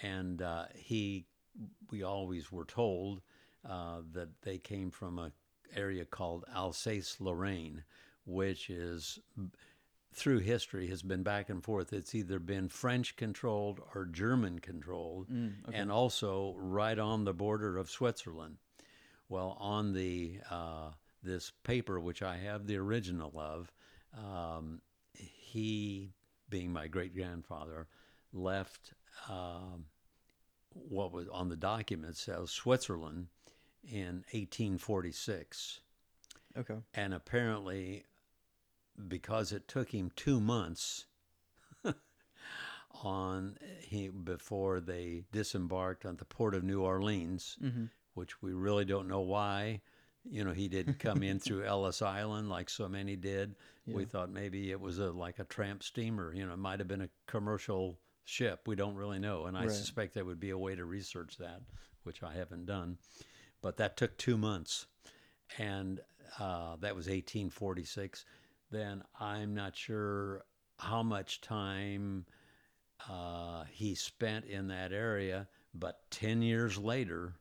[0.01, 1.27] And uh, he,
[1.90, 3.23] we always were told
[3.69, 5.33] uh, that they came from a
[5.75, 7.83] area called Alsace-Lorraine,
[8.25, 9.19] which is
[10.14, 11.92] through history has been back and forth.
[11.92, 15.77] It's either been French controlled or German controlled, Mm, okay.
[15.77, 18.57] and also right on the border of Switzerland.
[19.29, 20.90] Well, on the uh,
[21.23, 23.73] this paper, which I have the original of,
[24.16, 24.81] um,
[25.14, 26.12] he,
[26.48, 27.87] being my great grandfather,
[28.33, 28.92] left
[29.29, 29.87] um,
[30.70, 33.29] what was on the document says Switzerland
[33.88, 35.81] in 1846
[36.59, 36.76] Okay.
[36.94, 38.05] and apparently
[39.09, 41.07] because it took him two months
[43.02, 47.85] on he before they disembarked on the port of New Orleans, Mm-hmm.
[48.14, 49.81] which we really don't know why.
[50.28, 53.54] You know, he didn't come in through Ellis Island like so many did.
[53.86, 56.34] We thought maybe it was a like a tramp steamer.
[56.34, 58.66] You know, it might have been a commercial ship.
[58.66, 59.70] We don't really know, and I Right.
[59.70, 61.62] suspect there would be a way to research that,
[62.02, 62.98] which I haven't done.
[63.62, 64.86] But that took two months,
[65.58, 66.00] and
[66.38, 68.24] uh, that was 1846.
[68.70, 70.44] Then I'm not sure
[70.78, 72.26] how much time
[73.08, 77.34] uh, he spent in that area, but 10 years later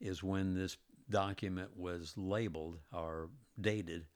[0.00, 0.76] is when this
[1.10, 4.06] document was labeled or dated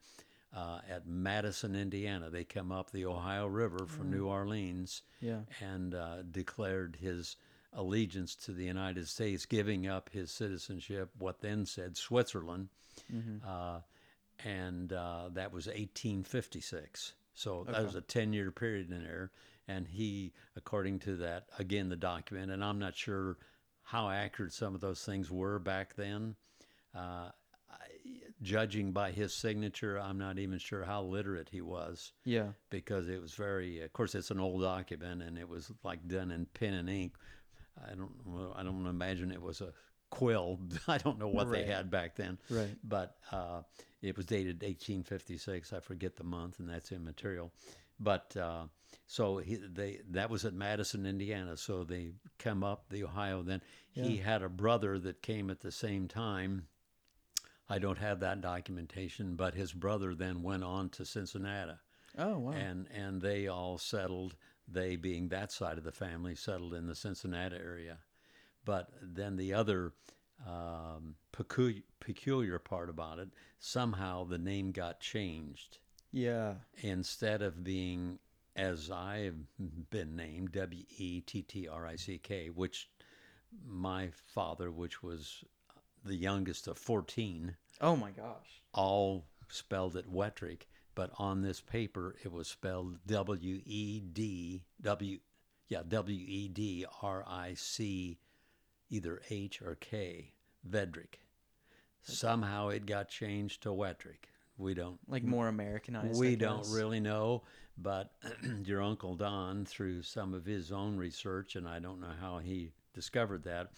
[0.55, 2.31] uh, at Madison, Indiana.
[2.31, 5.40] They come up the Ohio River from New Orleans Yeah.
[5.61, 7.37] and uh, declared his
[7.72, 12.68] allegiance to the United States, giving up his citizenship, what then said Switzerland,
[13.12, 13.38] Mm-hmm.
[13.48, 13.81] uh,
[14.44, 17.14] and uh, that was 1856.
[17.35, 17.85] So that Okay.
[17.85, 19.31] was a 10 year period in there.
[19.68, 23.38] And he, according to that, again, the document, and I'm not sure
[23.83, 26.35] how accurate some of those things were back then.
[26.94, 27.31] Uh,
[27.70, 27.76] I,
[28.42, 32.12] judging by his signature, I'm not even sure how literate he was.
[32.24, 32.48] Yeah.
[32.70, 36.31] because it was very of course it's an old document and it was like done
[36.31, 37.14] in pen and ink.
[37.90, 38.12] I don't
[38.57, 39.72] i don't imagine it was a
[40.11, 40.59] quill.
[40.88, 42.38] I don't know what they had back then.
[42.50, 42.76] Right.
[42.85, 43.62] but uh,
[44.02, 47.52] it was dated 1856 i forget the month and that's immaterial.
[48.00, 48.64] But uh,
[49.07, 51.57] so he, they that was at madison indiana.
[51.57, 53.42] So they come up the ohio.
[53.42, 56.66] Then he had a brother that came at the same time
[57.74, 61.72] i don't have that documentation but his brother then went on to cincinnati
[62.18, 62.52] Oh wow.
[62.52, 64.35] and and they all settled.
[64.68, 67.98] They being that side of the family settled in the Cincinnati area,
[68.64, 69.92] but then the other
[70.46, 75.78] um, peculiar, peculiar part about it somehow the name got changed
[76.11, 76.54] yeah.
[76.82, 78.18] instead of being
[78.56, 79.37] as I've
[79.90, 82.88] been named W E T T R I C K, which
[83.66, 85.44] my father, which was
[86.04, 88.62] the youngest of fourteen, Oh my gosh.
[88.72, 90.62] all spelled it Wettrick,
[90.94, 95.18] but on this paper it was spelled W E D W,
[95.68, 98.18] yeah W E D R I C,
[98.90, 100.32] either H or K,
[100.68, 101.16] Vedrick.
[102.02, 104.28] Somehow it got changed to Wettrick.
[104.58, 106.18] We don't Like more Americanized.
[106.20, 107.42] we don't really know,
[107.78, 108.12] but
[108.64, 112.72] your uncle Don, through some of his own research, and I don't know how he
[112.92, 113.70] discovered that,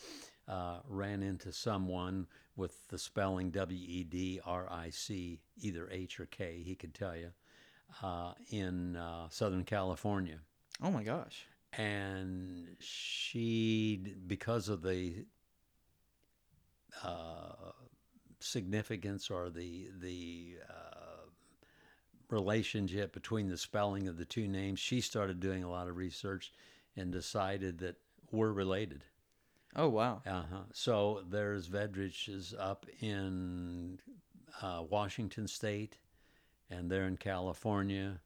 [0.49, 6.21] uh, ran into someone with the spelling W E D R I C, either H
[6.21, 7.31] or K, he could tell you,
[8.03, 10.39] uh, in uh, Southern California.
[10.83, 11.47] Oh my gosh.
[11.77, 15.27] And she, because of the
[17.03, 17.73] uh,
[18.39, 21.27] significance or the the uh,
[22.31, 26.53] relationship between the spelling of the two names, she started doing a lot of research
[26.97, 27.97] and decided that
[28.31, 29.05] we're related.
[29.77, 30.23] Oh wow.
[30.27, 30.65] Uh-huh.
[30.73, 33.99] So there's Vedrich's up in
[34.63, 35.99] uh, Washington State,
[36.71, 38.21] and they're in California.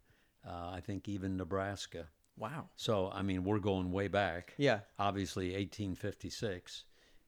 [0.47, 2.07] Uh, I think even Nebraska.
[2.37, 2.69] Wow.
[2.77, 4.81] So I mean, we're going way back Yeah.
[4.99, 6.85] obviously 1856,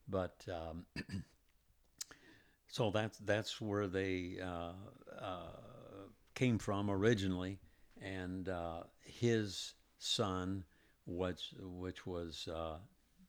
[0.08, 0.84] but um,
[2.68, 4.72] so that's that's where they uh,
[5.20, 5.42] uh,
[6.34, 7.58] came from originally,
[8.00, 10.64] and uh, his son,
[11.06, 12.76] which which was uh,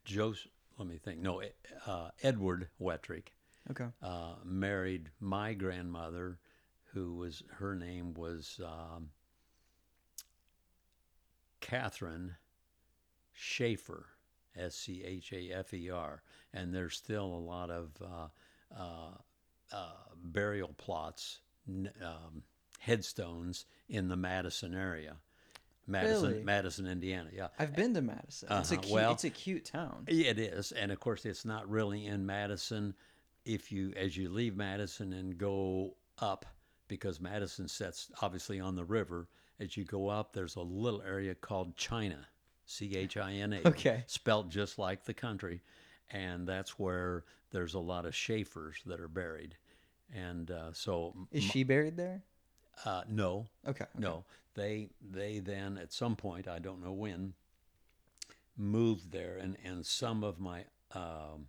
[0.05, 1.19] Joseph let me think.
[1.19, 1.41] No,
[1.85, 3.27] uh, Edward Wettrick.
[3.69, 3.85] Okay.
[4.01, 6.39] uh, married my grandmother,
[6.93, 9.09] who was her name was um,
[11.59, 12.35] Catherine
[13.31, 14.07] Schaefer,
[14.55, 18.27] S C H A F E R, and there's still a lot of uh,
[18.75, 19.13] uh,
[19.71, 19.91] uh,
[20.23, 22.43] burial plots, n- um,
[22.79, 25.17] headstones in the Madison area,
[25.91, 26.43] Madison, Really?
[26.43, 27.29] Madison, Indiana.
[27.33, 28.47] Yeah, I've been to Madison.
[28.51, 28.81] It's a Uh-huh.
[28.81, 30.05] cute, Well- it's a cute town.
[30.07, 32.95] it is, and of course, it's not really in Madison.
[33.45, 36.45] If you, as you leave Madison and go up,
[36.87, 39.27] because Madison sets obviously on the river.
[39.59, 42.27] As you go up, there's a little area called China,
[42.65, 44.03] C H I N A, Okay.
[44.07, 45.61] spelt just like the country,
[46.09, 49.55] and that's where there's a lot of Schaefers that are buried,
[50.13, 52.23] and uh, so Is she buried there?
[52.85, 53.85] Uh, no, Okay.
[53.97, 54.23] no,
[54.55, 57.33] they they then at some point I don't know when
[58.57, 61.47] moved there, and and some of my um,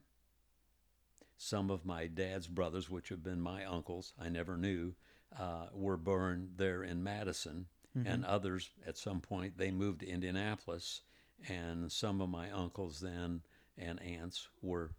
[1.36, 4.94] some of my dad's brothers, which have been my uncles, I never knew,
[5.38, 7.66] uh, were born there in Madison,
[8.06, 11.02] and others at some point they moved to Indianapolis,
[11.48, 13.42] and some of my uncles then
[13.76, 14.92] and aunts were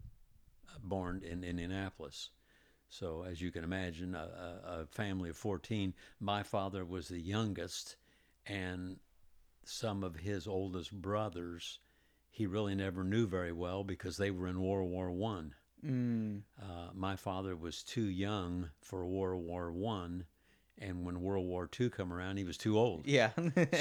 [0.70, 2.30] uh, born in Indianapolis.
[2.94, 7.96] So, as you can imagine, a, a, family of 14, my father was the youngest,
[8.46, 8.98] and
[9.66, 11.80] some of his oldest brothers
[12.30, 15.56] he really never knew very well because they were in World War One.
[15.84, 20.26] Mm, Uh, my father was too young for World War One,
[20.78, 23.08] and when World War Two come around, he was too old.
[23.08, 23.32] yeah.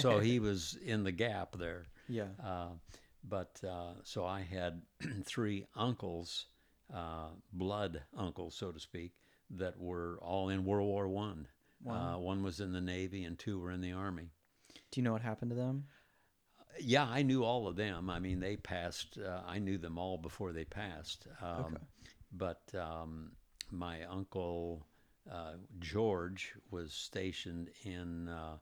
[0.00, 1.84] so he was in the gap there.
[2.08, 2.28] yeah.
[2.42, 2.68] Uh,
[3.22, 4.82] but uh, so I had
[5.24, 6.46] three uncles,
[6.94, 9.12] uh, blood uncles, so to speak,
[9.50, 11.48] that were all in World War One.
[11.88, 14.30] Uh, one was in the Navy, and two were in the Army.
[14.90, 15.84] Do you know what happened to them?
[16.78, 18.08] Yeah, I knew all of them.
[18.08, 19.18] I mean, they passed.
[19.18, 21.26] Uh, I knew them all before they passed.
[21.42, 21.76] Um, Okay.
[22.34, 23.32] But um,
[23.70, 24.86] my uncle
[25.30, 28.56] uh, George was stationed in uh,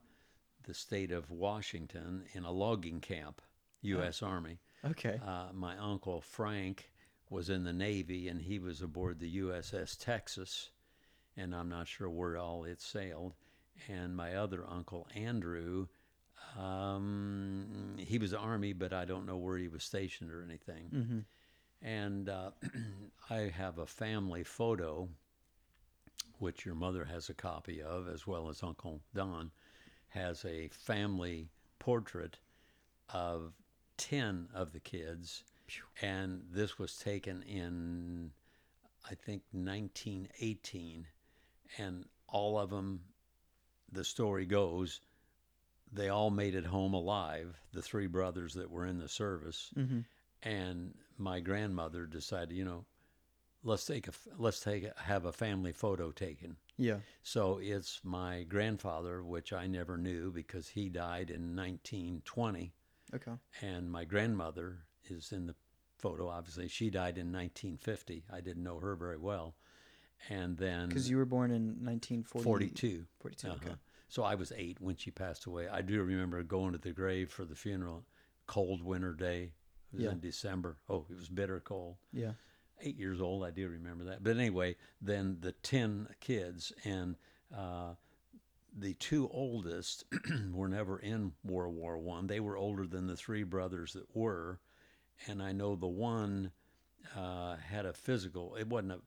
[0.63, 3.41] the state of Washington in a logging camp,
[3.81, 4.21] U.S.
[4.21, 4.59] Army.
[4.85, 5.19] Okay.
[5.25, 6.90] Uh, my uncle Frank
[7.31, 10.69] was in the Navy, and he was aboard the USS Texas,
[11.37, 13.33] and I'm not sure where all it sailed.
[13.87, 15.87] And my other uncle Andrew,
[16.59, 20.89] um, he was Army, but I don't know where he was stationed or anything.
[20.93, 21.19] Mm-hmm.
[21.81, 22.51] And uh,
[23.29, 25.07] I have a family photo,
[26.39, 29.51] which your mother has a copy of, as well as Uncle Don
[30.09, 31.47] has a family
[31.79, 32.37] portrait
[33.13, 33.53] of
[33.97, 35.43] 10 of the kids.
[36.01, 38.31] And this was taken in,
[39.09, 41.07] I think, 1918.
[41.77, 43.01] And all of them,
[43.91, 45.01] the story goes,
[45.91, 49.99] they all made it home alive, the three brothers that were in the service Mm-hmm.
[50.43, 52.85] and my grandmother decided, you know,
[53.63, 56.55] let's take a let's take a, have a family photo taken.
[56.77, 56.97] Yeah.
[57.23, 62.73] So it's my grandfather, which I never knew because he died in 1920,
[63.13, 63.33] Okay.
[63.61, 64.79] and my grandmother
[65.11, 65.55] is in the
[65.97, 66.27] photo.
[66.29, 68.23] Obviously, she died in 1950.
[68.31, 69.55] I didn't know her very well,
[70.29, 72.43] and then Because you were born in 1940.
[72.43, 73.05] 42.
[73.19, 73.47] 42.
[73.47, 73.57] Uh-huh.
[73.63, 73.75] Okay.
[74.09, 75.67] So I was eight when she passed away.
[75.69, 78.03] I do remember going to the grave for the funeral,
[78.47, 79.53] cold winter day.
[79.93, 80.11] It was Yeah.
[80.11, 80.77] in December.
[80.89, 81.95] Oh, it was bitter cold.
[82.11, 82.33] Yeah.
[82.81, 84.23] Eight years old, I do remember that.
[84.23, 87.15] But anyway, then the 10 kids, and
[87.55, 87.93] uh,
[88.77, 90.03] the two oldest
[90.51, 92.27] were never in World War One.
[92.27, 94.59] They were older than the three brothers that were.
[95.27, 96.51] And I know the one
[97.15, 98.99] uh, had a physical, it wasn't a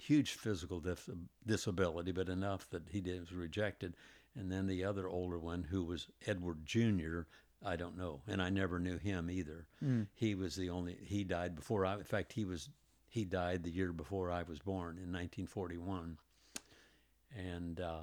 [0.00, 1.10] huge physical dif-
[1.46, 3.94] disability, but enough that he did, was rejected.
[4.34, 7.22] And then the other older one, who was Edward Jr.,
[7.64, 9.66] I don't know, and I never knew him either.
[9.82, 10.08] Mm.
[10.14, 10.96] He was the only.
[11.02, 11.94] He died before I.
[11.94, 12.68] In fact, he was.
[13.08, 16.18] He died the year before I was born in 1941,
[17.34, 18.00] and uh,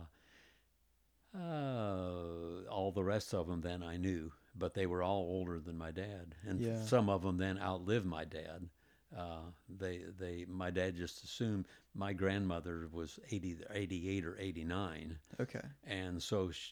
[1.38, 5.78] uh, all the rest of them then I knew, but they were all older than
[5.78, 6.84] my dad, and Yeah.
[6.86, 8.70] some of them then outlived my dad.
[9.16, 15.62] Uh, they they my dad just assumed my grandmother was 80, 88 or 89 Okay.
[15.84, 16.72] and so sh-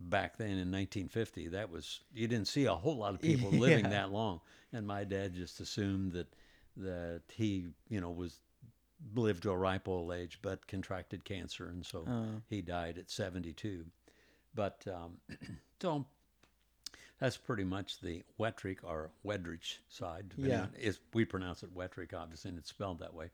[0.00, 3.84] back then in 1950 that was you didn't see a whole lot of people living
[3.84, 3.90] Yeah.
[3.90, 4.40] that long
[4.72, 6.34] and my dad just assumed that
[6.78, 8.40] that he you know was
[9.14, 13.10] lived to a ripe old age but contracted cancer and so Uh, he died at
[13.10, 13.84] 72
[14.54, 15.18] but um,
[15.82, 16.06] so
[17.24, 20.34] that's pretty much the Wettrick or Wedrich side.
[20.36, 20.66] Yeah.
[20.76, 23.30] It's, we pronounce it Wettrick, obviously, and it's spelled that way.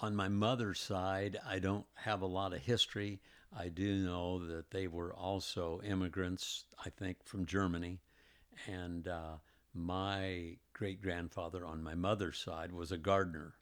[0.00, 3.20] On my mother's side, I don't have a lot of history.
[3.54, 8.00] I do know that they were also immigrants, I think, from Germany.
[8.66, 9.34] And uh,
[9.74, 13.52] my great grandfather on my mother's side was a gardener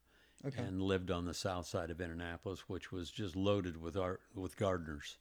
[0.46, 0.62] Okay.
[0.62, 4.56] and lived on the south side of Indianapolis, which was just loaded with art with
[4.56, 5.18] gardeners.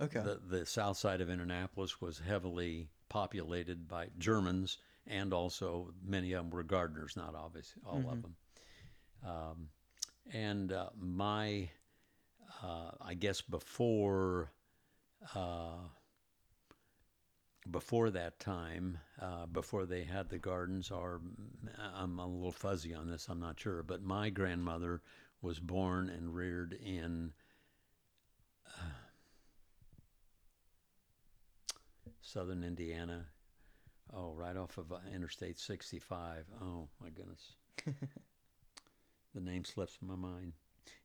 [0.00, 0.20] Okay.
[0.20, 6.42] The, the south side of Indianapolis was heavily populated by Germans, and also many of
[6.42, 8.36] them were gardeners, not obviously all of them.
[9.24, 9.68] Um,
[10.32, 11.70] and uh, my,
[12.60, 14.50] uh, I guess before,
[15.32, 15.86] uh,
[17.70, 21.20] before that time, uh, before they had the gardens, or
[21.94, 25.02] I'm a little fuzzy on this, I'm not sure, but my grandmother
[25.40, 27.32] was born and reared in
[32.24, 33.26] southern Indiana.
[34.12, 36.44] Oh, right off of uh, Interstate 65.
[36.62, 37.54] Oh, my goodness.
[39.34, 40.52] the name slips my mind.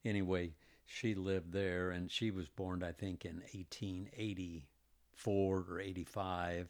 [0.03, 0.53] Anyway,
[0.85, 6.69] she lived there and she was born, I think, in 1884 or 85.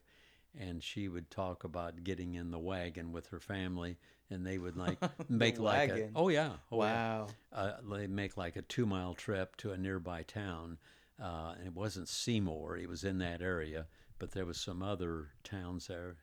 [0.60, 3.98] And she would talk about getting in the wagon with her family,
[4.32, 4.98] and they would like
[5.30, 7.28] make like a oh yeah oh, yeah wow.
[7.54, 10.80] uh, they make like a two mile trip to a nearby town.
[11.22, 13.86] Uh, and it wasn't Seymour, it was in that area,
[14.20, 16.18] but there was some other towns there.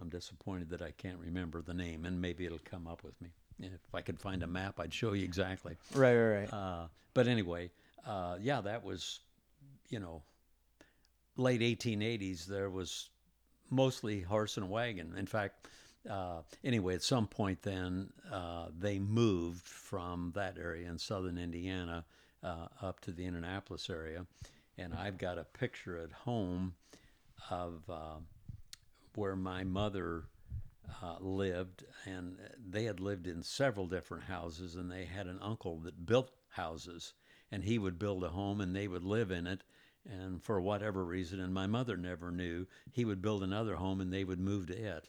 [0.00, 3.28] I'm disappointed that I can't remember the name, and maybe it'll come up with me.
[3.60, 5.76] If I could find a map, I'd show you exactly.
[5.94, 6.16] Right.
[6.16, 6.40] Right.
[6.40, 6.52] Right.
[6.52, 7.70] Uh, but anyway,
[8.06, 9.20] uh, yeah, that was,
[9.88, 10.22] you know,
[11.36, 12.46] late 1880s.
[12.46, 13.10] There was
[13.70, 15.14] mostly horse and wagon.
[15.16, 15.68] In fact,
[16.08, 22.04] uh, anyway, at some point then uh, they moved from that area in southern Indiana
[22.42, 24.26] uh, up to the Indianapolis area,
[24.78, 26.74] and I've got a picture at home
[27.50, 28.18] of uh,
[29.14, 30.24] where my mother
[31.02, 35.78] uh, lived, and they had lived in several different houses, and they had an uncle
[35.80, 37.14] that built houses,
[37.50, 39.62] and he would build a home, and they would live in it.
[40.04, 44.12] And for whatever reason, and my mother never knew, he would build another home and
[44.12, 45.08] they would move to it.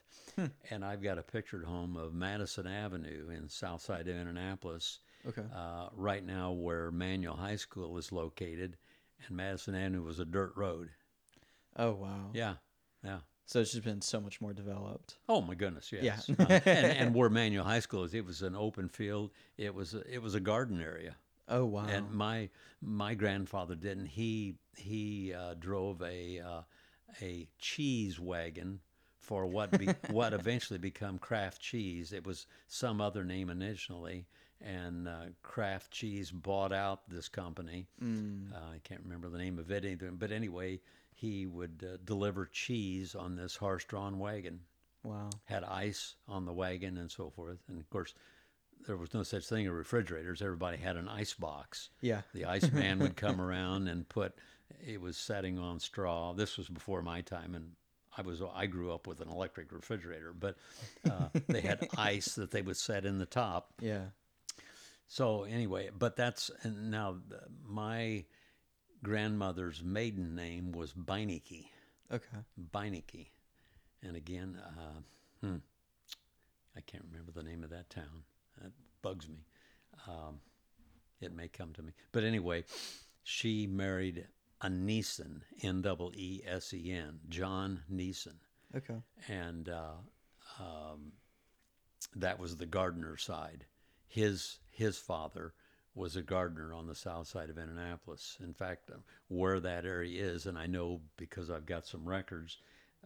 [0.69, 5.41] and I've got a pictured home of Madison Avenue in south side of Indianapolis, okay.
[5.51, 8.77] uh, right now where Manual High School is located.
[9.27, 10.89] And Madison Avenue was a dirt road.
[11.77, 12.29] Oh wow.
[12.33, 12.55] Yeah,
[13.03, 13.19] yeah.
[13.45, 15.15] So it's just been so much more developed.
[15.27, 16.29] Oh my goodness, yes.
[16.29, 16.35] Yeah.
[16.39, 19.31] Uh, and, and where Manual High School is, it was an open field.
[19.57, 21.15] It was a, it was a garden area.
[21.49, 21.85] Oh wow.
[21.87, 22.49] And my
[22.81, 24.07] my grandfather didn't.
[24.07, 26.61] He he uh, drove a uh,
[27.21, 28.79] a cheese wagon
[29.19, 32.13] for what be, what eventually become Kraft Cheese.
[32.13, 34.25] It was some other name initially,
[34.63, 37.87] and uh, Kraft Cheese bought out this company.
[38.01, 38.53] Mm.
[38.53, 40.09] Uh, I can't remember the name of it either.
[40.11, 40.79] But anyway,
[41.13, 44.61] he would uh, deliver cheese on this horse-drawn wagon
[45.03, 45.29] Wow.
[45.45, 47.57] had ice on the wagon and so forth.
[47.67, 48.13] And of course,
[48.87, 50.41] there was no such thing as refrigerators.
[50.41, 51.89] Everybody had an ice box.
[52.01, 52.21] Yeah.
[52.33, 54.33] The ice man would come around and put.
[54.87, 56.33] It was setting on straw.
[56.33, 57.71] This was before my time, and
[58.17, 60.55] I was I grew up with an electric refrigerator, but
[61.09, 63.73] uh, they had ice that they would set in the top.
[63.81, 64.05] Yeah.
[65.13, 67.17] So anyway, but that's now
[67.63, 68.25] my
[69.03, 71.67] grandmother's maiden name was Beinecke.
[72.11, 72.37] Okay.
[72.73, 73.27] Beinecke.
[74.01, 75.01] And again, uh,
[75.45, 75.57] hmm,
[76.75, 78.23] I can't remember the name of that town.
[78.59, 78.71] That
[79.03, 79.45] bugs me.
[80.07, 80.39] Um,
[81.21, 81.91] it may come to me.
[82.11, 82.63] But anyway,
[83.21, 84.25] she married
[84.61, 88.37] a Neeson, N double E S E N, John Neeson.
[88.75, 88.97] Okay.
[89.27, 89.91] And uh,
[90.59, 91.11] um,
[92.15, 93.67] that was the gardener side.
[94.07, 95.53] His, his father
[95.95, 98.37] was a gardener on the south side of Indianapolis.
[98.43, 98.97] In fact, uh,
[99.27, 102.57] where that area is, and I know because I've got some records.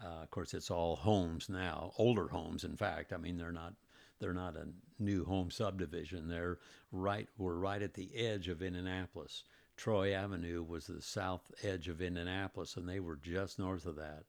[0.02, 2.64] Uh, of course, it's all homes now, older homes.
[2.64, 3.74] In fact, I mean they're not
[4.20, 4.68] they're not a
[5.00, 6.28] new home subdivision.
[6.28, 6.60] They're
[6.92, 9.44] right we're right at the edge of Indianapolis.
[9.76, 14.24] Troy Avenue was the south edge of Indianapolis, and they were just north of that.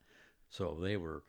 [0.50, 1.24] So they were,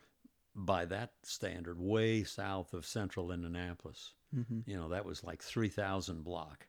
[0.54, 4.12] by that standard, way south of central Indianapolis.
[4.36, 4.60] Mm-hmm.
[4.66, 6.66] You know, that was like 3,000 block.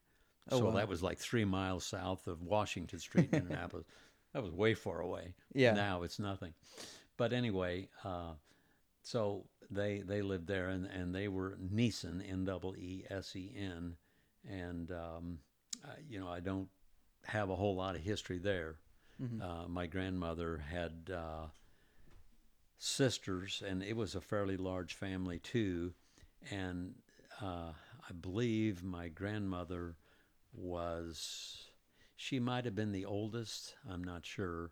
[0.52, 0.72] Oh, so wow.
[0.72, 3.86] that was like three miles south of Washington Street in Indianapolis.
[4.34, 5.34] That was way far away.
[5.54, 5.74] Yeah.
[5.74, 6.54] Now it's nothing.
[7.18, 8.34] But anyway, uh,
[9.04, 13.52] so they they lived there, and, and they were Neeson, N double E S E
[13.56, 13.96] N,
[14.50, 15.40] and um,
[15.84, 16.70] I, you know I don't
[17.26, 18.78] have a whole lot of history there.
[19.22, 19.42] Mhm.
[19.42, 21.48] Uh, my grandmother had uh,
[22.78, 25.94] sisters, and it was a fairly large family too.
[26.50, 26.96] And
[27.42, 27.74] uh,
[28.10, 29.96] I believe my grandmother
[30.54, 31.70] was,
[32.16, 34.72] she might have been the oldest, I'm not sure,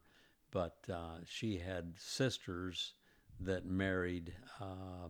[0.52, 2.94] but uh, she had sisters
[3.40, 5.10] that married, uh,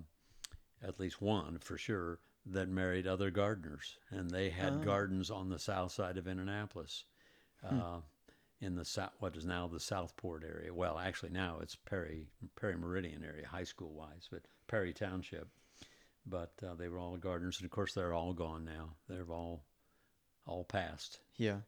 [0.83, 3.97] at least one for sure, that married other gardeners.
[4.09, 4.79] And they had Oh.
[4.79, 7.05] gardens on the south side of Indianapolis.
[7.67, 8.01] Uh,
[8.61, 10.73] in the south, what is now the Southport area.
[10.73, 12.27] Well, actually now it's Perry
[12.59, 15.47] Perry Meridian area, high school wise, but Perry Township.
[16.25, 18.95] But uh, they were all gardeners, and of course they're all gone now.
[19.07, 19.63] They're all
[20.45, 21.19] all passed.
[21.37, 21.61] Yeah.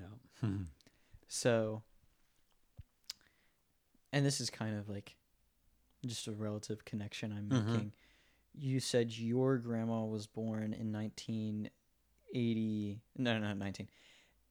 [0.00, 0.06] Yeah.
[1.30, 1.82] So,
[4.12, 5.14] and this is kind of like
[6.06, 7.66] just a relative connection I'm Mhm.
[7.66, 7.92] making.
[8.54, 13.02] You said your grandma was born in 1980.
[13.18, 13.90] No, no, 19.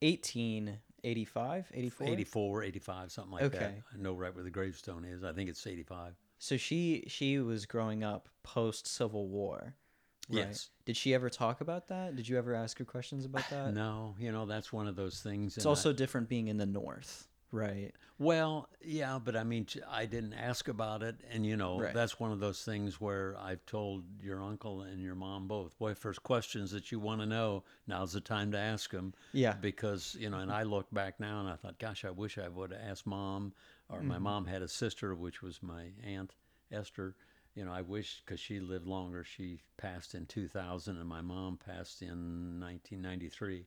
[0.02, 2.08] 1885, 84?
[2.08, 3.56] 84, 85, something like that.
[3.56, 3.84] Okay.
[3.92, 5.24] I know right where the gravestone is.
[5.24, 6.14] I think it's 85.
[6.40, 9.76] So she she was growing up post Civil War.
[10.30, 10.38] right?
[10.48, 10.70] Yes.
[10.86, 12.16] Did she ever talk about that?
[12.16, 13.74] Did you ever ask her questions about that?
[13.74, 15.58] No, you know, that's one of those things.
[15.58, 17.92] It's and I- also different being in the North, right?
[18.20, 21.94] Well, yeah, but I mean, I didn't ask about it, and you know, Right.
[21.94, 25.94] that's one of those things where I've told your uncle and your mom both, boy,
[25.94, 29.14] first questions that you want to know, now's the time to ask them.
[29.34, 29.54] Yeah.
[29.54, 30.60] Because you know, and mm-hmm.
[30.60, 33.54] I look back now and I thought, gosh, I wish I would have asked mom,
[33.90, 34.08] or Mm-hmm.
[34.08, 36.36] my mom had a sister, which was my aunt
[36.72, 37.16] Esther.
[37.56, 39.24] You know, I wish because she lived longer.
[39.24, 43.66] She passed in 2000, and my mom passed in 1993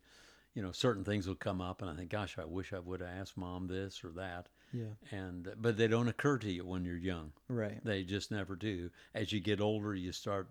[0.54, 3.00] you know, certain things will come up, and I think, gosh, I wish I would
[3.00, 4.48] have asked mom this or that.
[4.72, 4.94] Yeah.
[5.10, 7.32] And but they don't occur to you when you're young.
[7.48, 7.84] Right.
[7.84, 8.90] They just never do.
[9.14, 10.48] As you get older, you start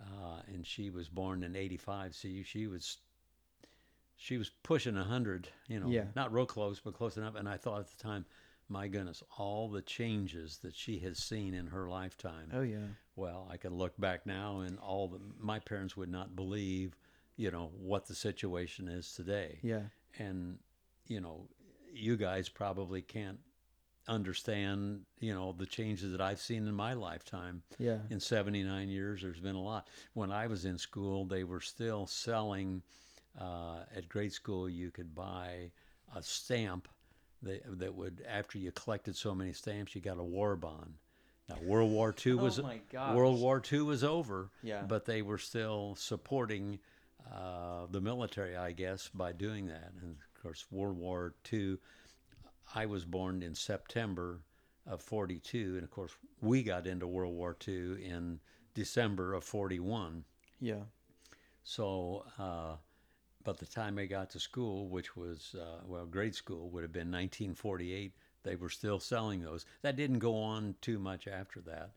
[0.00, 2.98] uh, and she was born in 85 see she was
[4.16, 6.04] she was pushing 100 you know Yeah.
[6.16, 8.24] not real close but close enough and i thought at the time
[8.68, 12.86] my goodness all the changes that she has seen in her lifetime Oh yeah.
[13.18, 16.96] Well i can look back now and all the my parents would not believe
[17.36, 19.82] you know what the situation is today Yeah.
[20.18, 20.58] and
[21.06, 21.48] you know
[21.92, 23.38] you guys probably can't
[24.06, 27.98] understand you know the changes that i've seen in my lifetime Yeah.
[28.10, 32.06] in 79 years there's been a lot when i was in school they were still
[32.06, 32.82] selling
[33.38, 35.70] uh, at grade school you could buy
[36.16, 36.88] a stamp
[37.42, 40.94] that, that would after you collected so many stamps you got a war bond
[41.48, 44.82] now world war ii was oh world war ii was over Yeah.
[44.82, 46.78] but they were still supporting
[47.32, 51.78] uh, the military i guess by doing that and of course world war ii
[52.74, 54.40] I was born in September
[54.86, 58.40] of 42, and of course, we got into World War II in
[58.74, 60.22] December of 41.
[60.60, 60.82] Yeah.
[61.64, 62.76] So, uh,
[63.42, 66.92] by the time I got to school, which was, uh, well, grade school would have
[66.92, 68.12] been 1948,
[68.42, 69.66] they were still selling those.
[69.82, 71.90] That didn't go on too much after that,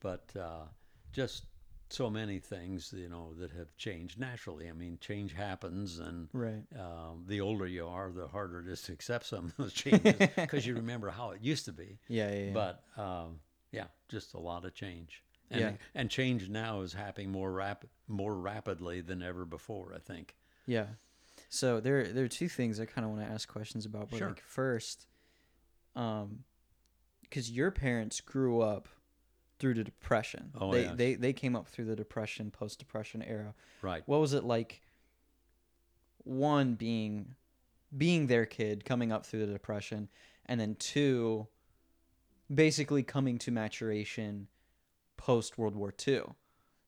[0.00, 0.64] but uh,
[1.12, 1.44] just
[1.88, 4.68] so many things, you know, that have changed naturally.
[4.68, 6.62] I mean, change happens, and Right.
[6.78, 10.14] um, the older you are, the harder it is to accept some of those changes
[10.36, 11.98] because you remember how it used to be.
[12.08, 12.30] Yeah.
[12.30, 12.44] Yeah.
[12.46, 12.52] yeah.
[12.52, 13.40] But um,
[13.72, 15.22] yeah, just a lot of change.
[15.50, 15.72] And, Yeah.
[15.96, 19.92] and change now is happening more rap- more rapidly than ever before.
[19.92, 20.36] I think.
[20.66, 20.86] Yeah.
[21.48, 24.10] So there there are two things I kind of want to ask questions about.
[24.10, 24.28] But Sure.
[24.28, 25.06] like first,
[25.96, 26.40] um,
[27.22, 28.88] because your parents grew up
[29.58, 30.50] through the depression.
[30.58, 30.92] Oh, they yes.
[30.96, 33.54] they they came up through the depression, post depression era.
[33.82, 34.02] Right.
[34.06, 34.80] What was it like?
[36.24, 37.34] One being
[37.96, 40.08] being their kid coming up through the depression,
[40.46, 41.46] and then two,
[42.52, 44.48] basically coming to maturation
[45.16, 46.22] post World War II.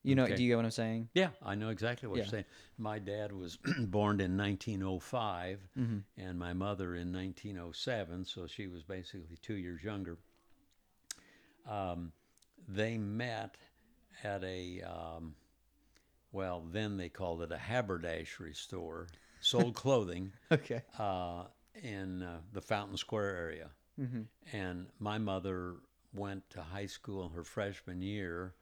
[0.04, 0.34] You know, Okay.
[0.36, 1.08] do you get what I'm saying?
[1.14, 2.24] Yeah, I know exactly what Yeah.
[2.24, 2.44] you're saying.
[2.76, 5.98] My dad was born in 1905, Mm-hmm.
[6.20, 10.18] and my mother in 1907, so she was basically two years younger.
[11.68, 12.12] Um,
[12.68, 13.56] they met
[14.24, 15.34] at a, um,
[16.32, 19.06] well, then they called it a haberdashery store,
[19.40, 20.82] sold clothing Okay.
[20.98, 21.44] uh,
[21.82, 23.70] in uh, the Fountain Square area.
[24.00, 24.22] Mm-hmm.
[24.56, 25.76] And my mother
[26.12, 28.54] went to high school her freshman year.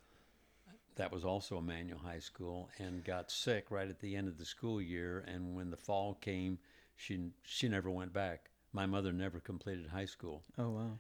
[1.01, 4.37] That was also a manual high school, and got sick right at the end of
[4.37, 5.25] the school year.
[5.27, 6.59] And when the fall came,
[6.95, 8.51] she she never went back.
[8.75, 10.99] My mother never completed high school, Oh wow.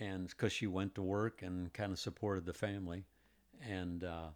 [0.00, 3.04] and because she went to work and kind of supported the family,
[3.62, 4.30] and uh,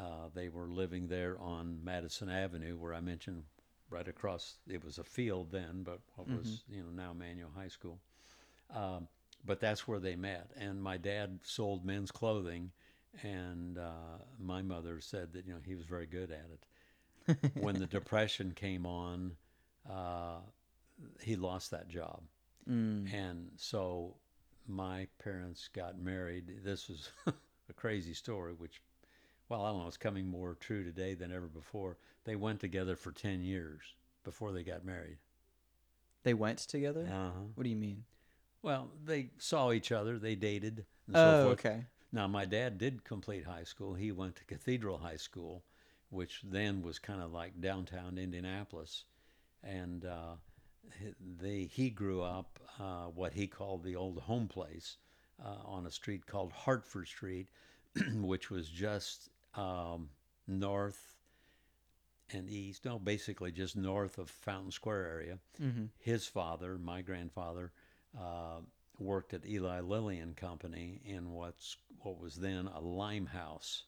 [0.00, 3.44] uh, they were living there on Madison Avenue, where I mentioned
[3.90, 4.56] right across.
[4.66, 8.00] It was a field then, but what was you know now Manual High School.
[8.74, 9.06] Um,
[9.44, 10.50] but that's where they met.
[10.56, 12.72] And my dad sold men's clothing,
[13.22, 17.50] and uh, my mother said that you know he was very good at it.
[17.60, 19.32] when the depression came on,
[19.90, 20.38] uh,
[21.20, 22.22] he lost that job,
[22.68, 23.12] Mm.
[23.12, 24.14] and so
[24.68, 26.62] my parents got married.
[26.64, 27.10] This was
[27.68, 28.80] a crazy story, which,
[29.48, 31.96] well, I don't know, it's coming more true today than ever before.
[32.24, 33.82] They went together for ten years
[34.24, 35.18] before they got married.
[36.24, 37.06] They went together.
[37.08, 37.30] Uh-huh.
[37.54, 38.04] What do you mean?
[38.62, 41.64] Well, they saw each other, they dated, and Oh, so forth.
[41.66, 41.84] okay.
[42.12, 43.94] Now, my dad did complete high school.
[43.94, 45.64] He went to Cathedral High School,
[46.10, 49.04] which then was kind of like downtown Indianapolis.
[49.62, 50.36] And uh,
[51.00, 54.96] he- they, he grew up uh, what he called the old home place
[55.44, 57.48] uh, on a street called Hartford Street,
[58.14, 60.08] which was just um,
[60.46, 61.16] north
[62.32, 65.86] and east, no, basically just north of Fountain Square area Mm-hmm.
[65.98, 67.72] his father, my grandfather,
[68.18, 68.60] uh,
[68.98, 73.84] worked at Eli Lilly and Company in what's what was then a lime house,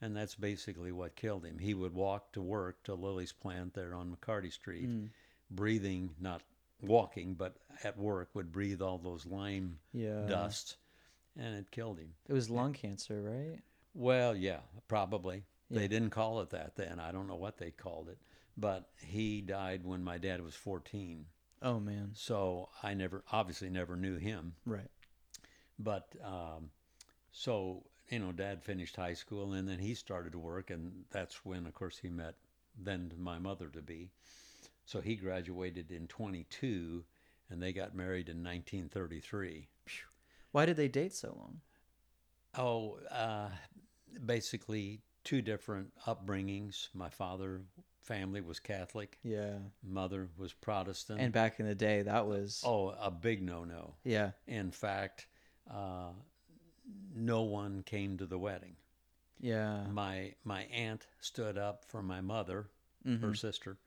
[0.00, 1.58] and that's basically what killed him.
[1.58, 5.10] He would walk to work to Lilly's plant there on McCarty Street, Mm.
[5.50, 6.42] breathing, not
[6.80, 10.26] walking, but at work would breathe all those lime Yeah.
[10.26, 10.76] dust,
[11.36, 12.14] and it killed him.
[12.26, 13.62] It was lung cancer, right?
[13.94, 15.44] Well, yeah, probably.
[15.68, 15.80] Yeah.
[15.80, 16.98] They didn't call it that then.
[16.98, 18.18] I don't know what they called it,
[18.56, 21.26] but he died when my dad was 14.
[21.64, 22.10] Oh man.
[22.12, 24.52] So I never, obviously, never knew him.
[24.66, 24.90] Right.
[25.78, 26.70] But um,
[27.32, 31.44] so you know, Dad finished high school, and then he started to work, and that's
[31.44, 32.34] when, of course, he met
[32.78, 34.10] then my mother to be.
[34.84, 37.04] So he graduated in 22,
[37.48, 39.68] and they got married in 1933.
[40.52, 41.60] Why did they date so long?
[42.56, 43.48] Oh, uh,
[44.24, 46.88] basically two different upbringings.
[46.94, 47.62] My father
[48.04, 49.58] family was Catholic, Yeah.
[49.82, 51.20] mother was Protestant.
[51.20, 52.62] And back in the day, that was.
[52.64, 53.94] oh, a big no-no.
[54.04, 54.32] Yeah.
[54.46, 55.26] In fact,
[55.70, 56.10] uh,
[57.14, 58.76] no one came to the wedding.
[59.40, 59.86] Yeah.
[59.88, 62.68] My my aunt stood up for my mother,
[63.04, 63.20] Mhm.
[63.20, 63.78] her sister,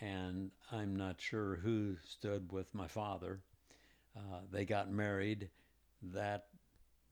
[0.00, 3.42] and I'm not sure who stood with my father.
[4.16, 5.50] Uh, they got married
[6.02, 6.48] that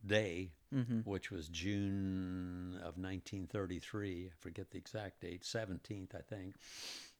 [0.06, 1.00] day, Mm-hmm.
[1.00, 4.26] which was June of 1933.
[4.26, 6.54] I forget the exact date, 17th, I think.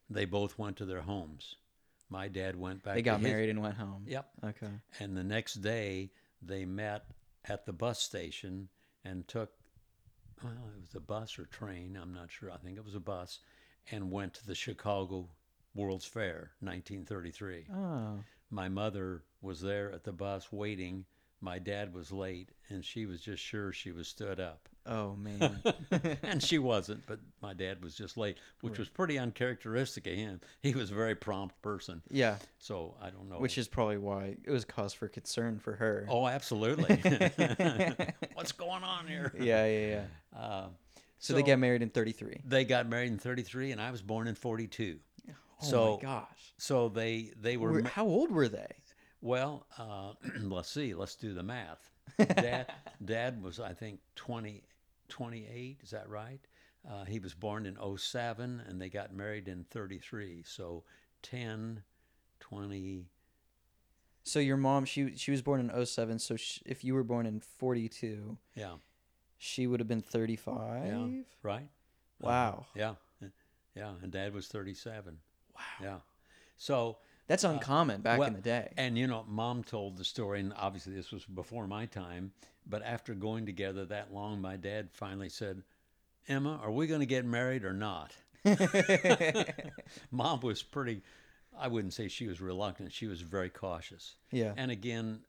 [0.08, 1.56] They both went to their homes.
[2.08, 2.94] My dad went back.
[2.94, 4.04] They got his- married and went home.
[4.06, 4.26] Yep.
[4.44, 4.70] Okay.
[5.00, 6.10] And the next day,
[6.40, 7.04] they met
[7.44, 8.68] at the bus station
[9.04, 9.50] and took,
[10.42, 12.50] well, it was a bus or train, I'm not sure.
[12.50, 13.38] I think it was a bus,
[13.90, 15.28] and went to the Chicago
[15.74, 17.66] World's Fair, 1933.
[17.74, 18.24] Oh.
[18.50, 21.04] My mother was there at the bus waiting.
[21.44, 24.68] My dad was late, and she was just sure she was stood up.
[24.86, 25.60] Oh man.
[26.22, 30.40] and she wasn't, but my dad was just late, which was pretty uncharacteristic of him.
[30.62, 32.00] He was a very prompt person.
[32.10, 32.36] yeah.
[32.58, 33.38] So I don't know.
[33.38, 36.06] Which is probably why it was cause for concern for her.
[36.08, 36.96] Oh, absolutely.
[38.34, 39.32] What's going on here?
[39.38, 39.86] Yeah, yeah,
[40.32, 40.38] yeah.
[40.40, 40.66] Uh,
[41.18, 42.40] So, they got married in 33.
[42.44, 44.98] they got married in 33 and I was born in 42.
[45.28, 46.26] Oh So- my gosh.
[46.58, 48.68] So they they were Were- how old were they?
[49.22, 50.12] Well, uh,
[50.42, 51.90] let's see, let's do the math.
[52.18, 52.66] Dad
[53.04, 54.62] dad was I think 20
[55.08, 56.40] 28, is that right?
[56.88, 60.42] Uh, he was born in 07 and they got married in 33.
[60.44, 60.84] So
[61.22, 61.82] 10
[62.40, 63.06] 20
[64.24, 67.24] So your mom, she she was born in 07, so sh if you were born
[67.24, 68.74] in 42, yeah,
[69.38, 70.86] she would have been 35?
[70.86, 71.06] Yeah,
[71.42, 71.68] right?
[72.20, 72.66] Wow.
[72.74, 72.94] Yeah.
[73.74, 75.18] Yeah, and dad was 37.
[75.54, 75.62] Wow.
[75.82, 75.96] Yeah.
[76.58, 76.98] So
[77.32, 78.74] That's uh, uncommon back well, in the day.
[78.76, 82.32] And you know, mom told the story, and obviously this was before my time.
[82.66, 85.62] But after going together that long, my dad finally said,
[86.28, 88.12] "Emma, are we going to get married or not?"
[90.10, 91.00] mom was pretty.
[91.58, 92.92] I wouldn't say she was reluctant.
[92.92, 94.16] She was very cautious.
[94.30, 94.52] yeah.
[94.58, 95.20] And again,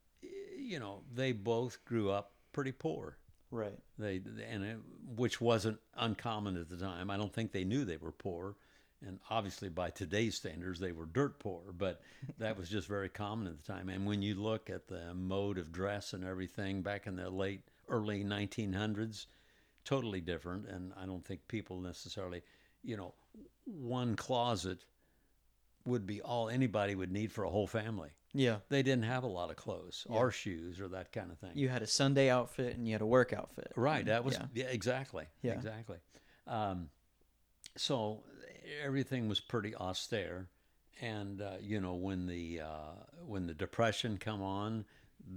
[0.57, 3.17] you know, they both grew up pretty poor.
[3.49, 3.79] Right.
[3.97, 4.77] They and it,
[5.15, 7.09] which wasn't uncommon at the time.
[7.09, 8.55] I don't think they knew they were poor,
[9.05, 11.61] and obviously by today's standards they were dirt poor.
[11.77, 12.01] But
[12.37, 13.89] that was just very common at the time.
[13.89, 17.61] And when you look at the mode of dress and everything back in the late
[17.89, 19.25] early 1900s,
[19.85, 20.67] totally different.
[20.67, 22.41] And I don't think people necessarily,
[22.83, 23.13] you know,
[23.65, 24.85] one closet
[25.85, 28.09] would be all anybody would need for a whole family.
[28.33, 28.57] Yeah.
[28.69, 31.51] They didn't have a lot of clothes or shoes or that kind of thing.
[31.53, 33.71] You had a Sunday outfit and you had a work outfit.
[33.75, 34.05] Right.
[34.05, 34.45] That was Yeah.
[34.53, 35.25] yeah, exactly.
[35.41, 35.53] Yeah.
[35.53, 35.97] Exactly.
[36.47, 36.89] Um,
[37.75, 38.23] so
[38.83, 40.47] everything was pretty austere,
[41.01, 42.93] and uh, you know when the uh,
[43.25, 44.85] when the depression come on,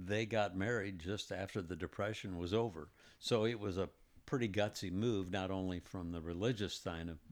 [0.05, 2.89] they got married just after the depression was over.
[3.19, 3.89] So it was a
[4.25, 6.85] pretty gutsy move, not only from the religious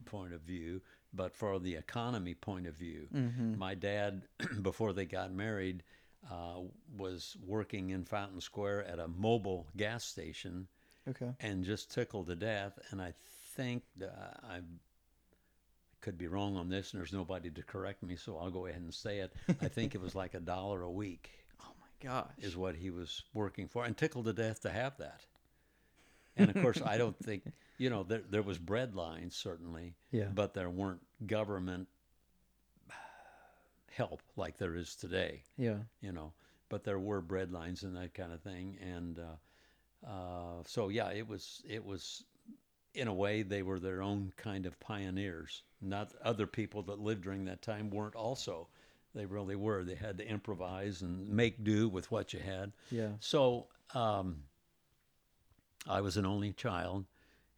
[0.06, 0.80] point of view,
[1.12, 3.06] but for the economy point of view.
[3.14, 3.58] Mm-hmm.
[3.58, 4.22] My dad,
[4.62, 5.82] before they got married,
[6.30, 6.60] uh,
[6.96, 10.66] was working in Fountain Square at a Mobil gas station
[11.08, 11.30] Okay.
[11.40, 12.78] and just tickled to death.
[12.90, 13.14] And I
[13.54, 14.06] think uh,
[14.42, 14.60] I
[16.00, 18.80] could be wrong on this, and there's nobody to correct me, so I'll go ahead
[18.82, 19.32] and say it.
[19.60, 21.30] I think it was like a dollar a week
[21.60, 22.30] Oh my gosh.
[22.38, 25.20] is what he was working for, and tickled to death to have that.
[26.36, 27.42] And of course, I don't think
[27.78, 30.28] you know there there was bread lines certainly, Yeah.
[30.34, 31.88] but there weren't government
[33.90, 35.76] help like there is today yeah.
[36.00, 36.32] you know.
[36.68, 41.10] But there were bread lines and that kind of thing, and uh, uh, so yeah,
[41.10, 42.24] it was it was
[42.96, 45.62] in a way they were their own kind of pioneers.
[45.80, 48.68] Not other people that lived during that time weren't also.
[49.14, 49.84] They really were.
[49.84, 52.72] They had to improvise and make do with what you had.
[52.90, 53.10] Yeah.
[53.20, 54.42] So um,
[55.86, 57.04] I was an only child,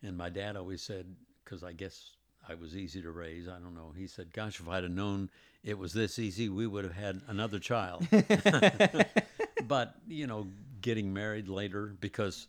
[0.03, 1.07] and my dad always said,
[1.45, 2.11] because I guess
[2.49, 3.49] I was easy to raise.
[3.49, 3.93] I don't know.
[3.97, 5.31] He said, "Gosh, if I'd have known
[5.65, 8.07] it was this easy, we would have had another child."
[9.67, 10.49] but you know,
[10.81, 12.47] getting married later because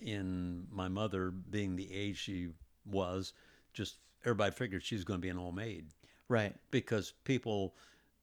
[0.00, 2.48] in my mother being the age she
[2.84, 3.32] was,
[3.72, 5.86] just everybody figured she was going to be an old maid
[6.28, 6.54] Right.
[6.70, 7.74] because people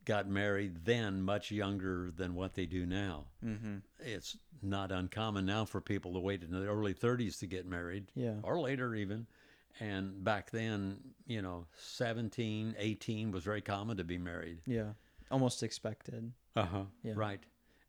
[0.06, 3.26] got married then much younger than what they do now.
[3.46, 3.78] Mm-hmm.
[4.00, 8.12] It's not uncommon now for people to wait in the early 30s to get married
[8.14, 8.36] Yeah.
[8.44, 9.28] or later even.
[9.80, 14.60] And back then, you know, 17, 18 was very common to be married.
[14.68, 14.90] Yeah.
[15.32, 16.32] Almost expected.
[16.56, 16.84] Uh-huh.
[17.02, 17.14] Yeah.
[17.16, 17.42] Right.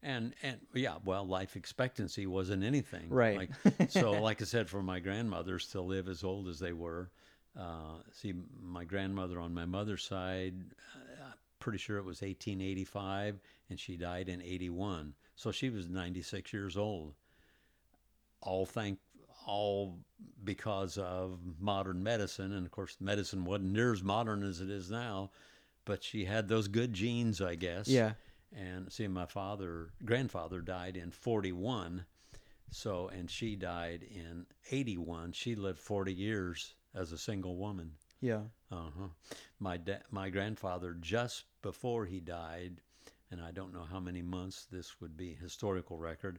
[0.05, 3.09] And and yeah, well, life expectancy wasn't anything.
[3.09, 3.37] Right.
[3.39, 7.11] Like, so, like I said, for my grandmothers to live as old as they were,
[7.59, 10.55] uh, see, my grandmother on my mother's side,
[10.95, 13.41] uh, pretty sure it was 1885,
[13.71, 15.15] and she died in 81.
[15.37, 17.15] So she was 96 years old.
[18.43, 18.99] All thank
[19.47, 19.99] all
[20.43, 24.91] because of modern medicine, and of course, medicine wasn't near as modern as it is
[24.91, 25.31] now.
[25.87, 27.89] But she had those good genes, I guess.
[27.89, 28.13] Yeah.
[28.57, 32.05] And see, my father, grandfather died in 41.
[32.71, 35.33] So, and she died in 81.
[35.33, 37.93] She lived 40 years as a single woman.
[38.21, 38.43] Yeah.
[38.71, 39.09] Uh huh.
[39.59, 42.81] My da- my grandfather, just before he died,
[43.31, 46.39] and I don't know how many months this would be historical record,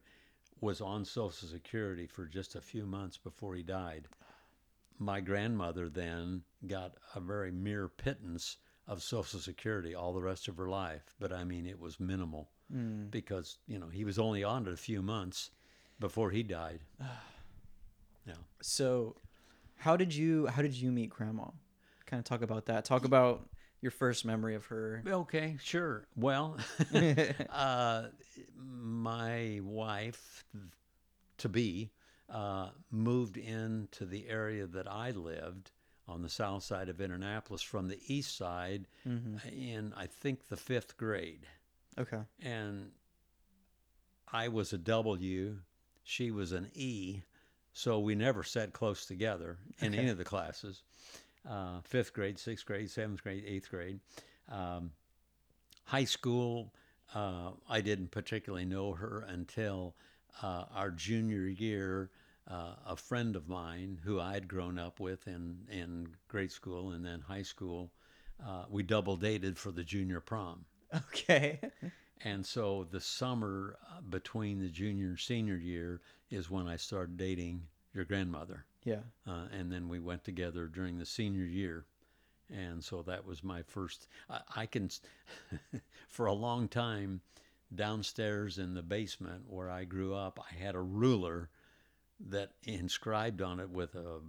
[0.61, 4.07] was on Social Security for just a few months before he died.
[4.97, 8.57] My grandmother then got a very mere pittance
[8.87, 12.49] of Social Security all the rest of her life, but I mean it was minimal
[12.73, 13.11] Mm.
[13.11, 15.51] because you know he was only on it a few months
[15.99, 16.79] before he died.
[18.25, 18.33] yeah.
[18.61, 19.15] So,
[19.75, 21.45] how did you how did you meet Grandma?
[22.07, 22.83] Kind of talk about that.
[22.85, 23.47] Talk about
[23.81, 25.03] your first memory of her.
[25.07, 26.07] Okay, sure.
[26.15, 26.57] Well,
[27.51, 28.05] uh,
[28.57, 30.43] my wife
[31.37, 31.91] to be
[32.29, 35.71] uh, moved into the area that I lived
[36.07, 40.57] on the south side of Indianapolis from the east side hmm in, I think, the
[40.57, 41.47] fifth grade.
[41.97, 42.21] Okay.
[42.41, 42.91] And
[44.31, 45.57] I was a W,
[46.03, 47.21] she was an E,
[47.73, 49.97] so we never sat close together in Okay.
[49.99, 50.83] any of the classes.
[51.47, 53.99] Uh, fifth grade, sixth grade, seventh grade, eighth grade.
[54.49, 54.91] Um,
[55.85, 56.73] high school,
[57.13, 59.95] uh, I didn't particularly know her until
[60.41, 62.09] uh, our junior year.
[62.47, 66.91] Uh, a friend of mine who I had grown up with in, in grade school
[66.91, 67.91] and then high school,
[68.45, 70.65] uh, we double dated for the junior prom.
[71.09, 71.59] Okay.
[72.23, 77.17] And so the summer uh, between the junior and senior year is when I started
[77.17, 78.65] dating your grandmother.
[78.83, 79.01] yeah.
[79.27, 81.85] Uh, and then we went together during the senior year.
[82.49, 84.07] And so that was my first.
[84.29, 84.89] I, I can,
[86.07, 87.21] for a long time,
[87.73, 91.49] downstairs in the basement where I grew up, I had a ruler
[92.25, 94.19] that inscribed on it with a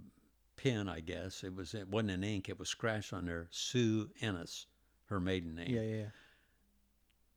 [0.55, 1.43] pen, I guess.
[1.43, 4.67] It was it wasn't in ink, it was scratched on there, Sue Ennis,
[5.05, 5.69] her maiden name.
[5.69, 5.81] Yeah.
[5.81, 6.05] Yeah.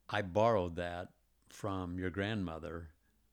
[0.09, 1.09] I borrowed that
[1.49, 2.89] from your grandmother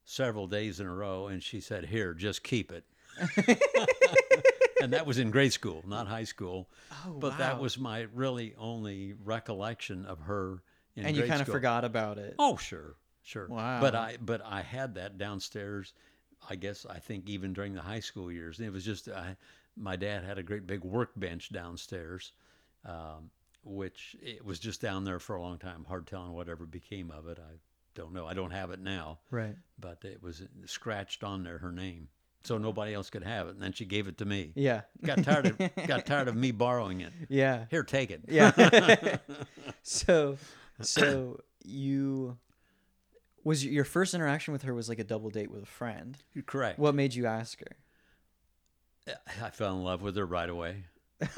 [0.05, 2.86] several days in a row, and she said, "Here, just keep it."
[4.82, 6.69] and that was in grade school, not high school.
[7.05, 10.61] Oh, But that was my really only recollection of her.
[10.95, 11.53] In and you kind of school.
[11.53, 12.36] forgot about it.
[12.39, 13.47] Oh, sure, sure.
[13.47, 13.82] Wow.
[13.82, 15.93] But I, but I had that downstairs.
[16.49, 19.35] I guess I think even during the high school years, it was just I,
[19.75, 22.31] my dad had a great big workbench downstairs,
[22.85, 23.29] um,
[23.63, 25.85] which it was just down there for a long time.
[25.88, 27.38] Hard telling whatever became of it.
[27.39, 27.55] I
[27.95, 28.25] don't know.
[28.27, 29.55] I don't have it now, Right.
[29.79, 32.07] but it was scratched on there her name,
[32.43, 33.51] so nobody else could have it.
[33.51, 34.51] And then she gave it to me.
[34.55, 34.81] Yeah.
[35.03, 35.57] Got tired of
[35.88, 37.11] got tired of me borrowing it.
[37.27, 37.65] Yeah.
[37.71, 38.21] Here, take it.
[38.27, 39.17] Yeah.
[39.83, 40.38] so,
[40.81, 42.38] so you
[43.48, 46.18] was your first interaction with her was like a double date with a friend.
[46.34, 46.78] You're correct.
[46.78, 49.16] What made you ask her?
[49.41, 50.84] I fell in love with her right away.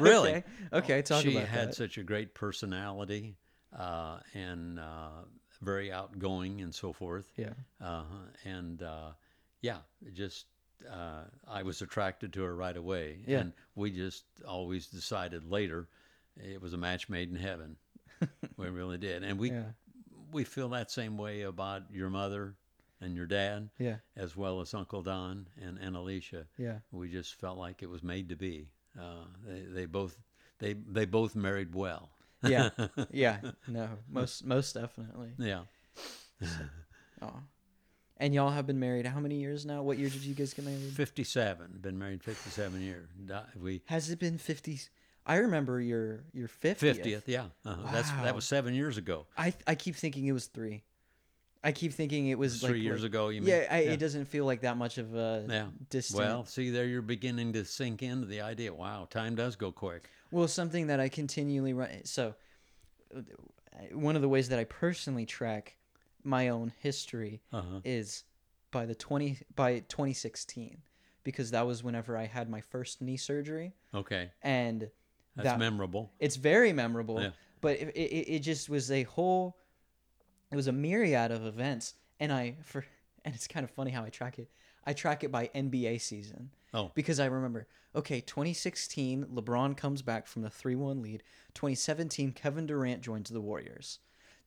[0.00, 0.44] Really?
[0.72, 1.74] Okay, talk she about had that.
[1.74, 3.36] such a great personality
[3.76, 5.24] uh, and uh,
[5.60, 7.28] very outgoing and so forth.
[7.36, 7.50] yeah.
[7.84, 8.04] Uh,
[8.44, 9.10] and uh,
[9.60, 9.78] yeah,
[10.14, 10.46] just
[10.88, 13.18] uh, I was attracted to her right away.
[13.26, 13.40] Yeah.
[13.40, 15.88] And we just always decided later
[16.36, 17.76] it was a match made in heaven.
[18.56, 19.24] we really did.
[19.24, 19.64] And we Yeah.
[20.32, 22.54] We feel that same way about your mother
[23.00, 23.96] and your dad, Yeah.
[24.16, 26.46] as well as Uncle Don and, and Alicia.
[26.58, 26.78] Yeah.
[26.92, 28.70] We just felt like it was made to be.
[29.00, 30.18] Uh, they, they both
[30.58, 32.10] they they both married well.
[32.42, 32.70] Yeah.
[33.10, 33.38] Yeah.
[33.68, 35.30] No, most most definitely.
[35.38, 35.62] Yeah.
[37.22, 37.32] Oh.
[38.16, 39.82] And y'all have been married how many years now?
[39.82, 40.92] What year did you guys get married?
[40.92, 41.78] 57.
[41.80, 43.08] Been married 57 years.
[43.58, 44.78] We Has it been 50?
[45.26, 46.78] I remember your your 50th.
[47.02, 47.46] 50th, yeah.
[47.64, 47.92] Uh-huh.
[47.92, 49.26] That's that was 7 years ago.
[49.36, 50.82] I I keep thinking it was 3.
[51.62, 53.50] I keep thinking it was like 3 years like- ago, you mean?
[53.50, 55.68] Yeah, it doesn't feel like that much of a Yeah.
[55.90, 56.18] distant.
[56.20, 58.72] Well, see there you're beginning to sink into the idea.
[58.72, 60.08] Wow, time does go quick.
[60.30, 62.04] Well, something that I continually run.
[62.06, 62.34] So,
[63.14, 63.20] uh,
[63.92, 65.76] one of the ways that I personally track
[66.24, 67.80] my own history Uh-huh.
[67.84, 68.24] is
[68.70, 70.80] by the twenty by 2016,
[71.24, 74.30] because that was whenever I had my first knee surgery, Okay.
[74.42, 74.90] and
[75.36, 76.12] That's that memorable.
[76.18, 77.20] it's very memorable.
[77.20, 77.30] Yeah.
[77.60, 79.56] But it, it it just was a whole.
[80.50, 82.84] It was a myriad of events, and I for
[83.24, 84.50] and it's kind of funny how I track it.
[84.84, 86.50] I track it by NBA season.
[86.72, 86.90] Oh.
[86.94, 91.22] Because I remember, okay, 2016, LeBron comes back from the 3 1 lead.
[91.54, 93.98] 2017, Kevin Durant joins the Warriors.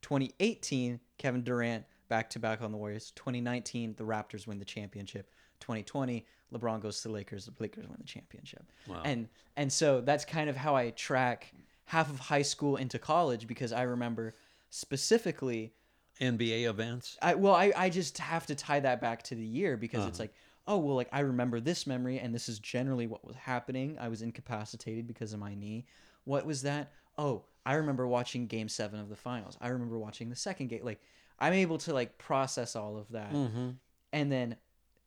[0.01, 3.11] 2018, Kevin Durant back to back on the Warriors.
[3.15, 5.29] 2019, the Raptors win the championship.
[5.59, 7.45] 2020, LeBron goes to the Lakers.
[7.45, 8.63] The Lakers win the championship.
[8.87, 9.01] Wow.
[9.03, 9.27] And
[9.57, 11.53] and so that's kind of how I track
[11.85, 14.35] half of high school into college because I remember
[14.69, 15.73] specifically
[16.21, 17.17] NBA events.
[17.21, 20.19] I well, I, I just have to tie that back to the year because it's
[20.19, 20.23] Uh-huh.
[20.23, 20.33] like,
[20.67, 23.97] oh well, like I remember this memory, and this is generally what was happening.
[23.99, 25.85] I was incapacitated because of my knee.
[26.25, 26.91] What was that?
[27.17, 29.57] Oh, I remember watching Game Seven of the finals.
[29.61, 30.83] I remember watching the second game.
[30.83, 31.01] Like
[31.39, 33.69] I'm able to like process all of that, Mm-hmm.
[34.13, 34.55] and then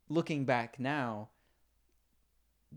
[0.09, 1.29] looking back now,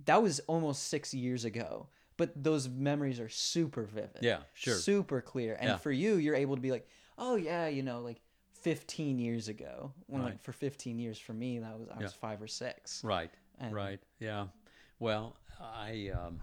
[0.05, 1.87] that was almost six years ago.
[2.17, 4.75] But those memories are super vivid Yeah, sure.
[4.75, 5.55] super clear.
[5.55, 5.77] And Yeah.
[5.77, 6.87] for you, you're able to be like,
[7.17, 8.21] oh yeah, you know, like
[8.61, 9.93] 15 years ago.
[10.07, 12.19] When like for 15 years for me, that was I was Yeah.
[12.19, 13.01] five or six.
[13.05, 13.31] Right.
[13.59, 14.01] And- Right.
[14.19, 14.47] Yeah.
[14.99, 16.41] Well, I um,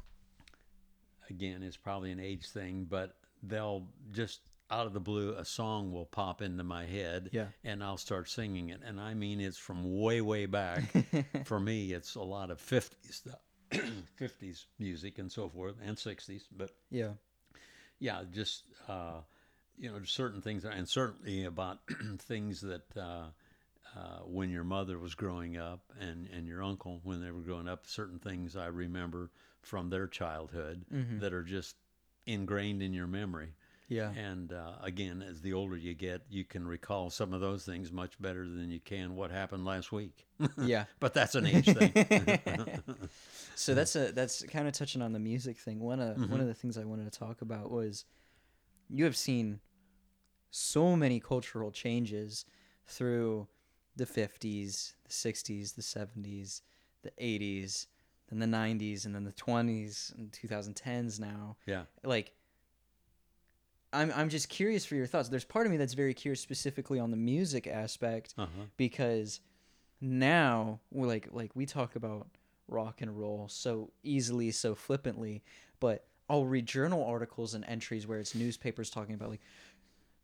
[1.28, 4.40] again, it's probably an age thing, but they'll just
[4.70, 7.46] out of the blue, a song will pop into my head, Yeah.
[7.64, 8.80] and I'll start singing it.
[8.84, 10.84] And I mean, it's from way, way back.
[11.44, 13.40] For me, it's a lot of '50s stuff,
[14.18, 16.48] '50s music and so forth, and '60s.
[16.50, 17.12] But Yeah.
[17.98, 19.20] yeah, just uh,
[19.78, 21.78] you know, certain things, and certainly about
[22.18, 23.26] things that uh,
[23.96, 27.68] uh, when your mother was growing up and and your uncle when they were growing
[27.68, 29.30] up, certain things I remember
[29.62, 31.20] from their childhood Mhm.
[31.20, 31.76] that are just
[32.26, 33.54] ingrained in your memory.
[33.88, 34.10] Yeah.
[34.10, 37.92] And uh, again, as the older you get, you can recall some of those things
[37.92, 40.26] much better than you can what happened last week.
[40.58, 40.84] Yeah.
[41.00, 42.38] but that's an age thing.
[43.54, 45.80] so that's a that's kind of touching on the music thing.
[45.80, 48.04] One of one of the things I wanted to talk about was
[48.88, 49.60] you have seen
[50.50, 52.44] so many cultural changes
[52.86, 53.46] through
[53.96, 56.60] the 50s, the 60s, the 70s,
[57.02, 57.86] the 80s,
[58.28, 61.56] then the 90s and then the 20s and 2010s now.
[61.66, 61.82] yeah.
[62.04, 62.32] Like
[63.96, 65.28] I'm I'm just curious for your thoughts.
[65.28, 68.48] There's part of me that's very curious specifically on the music aspect Uh-huh.
[68.76, 69.40] because
[70.00, 72.26] now we're like like we talk about
[72.68, 75.42] rock and roll so easily so flippantly
[75.80, 79.40] but i'll read journal articles and entries where it's newspapers talking about like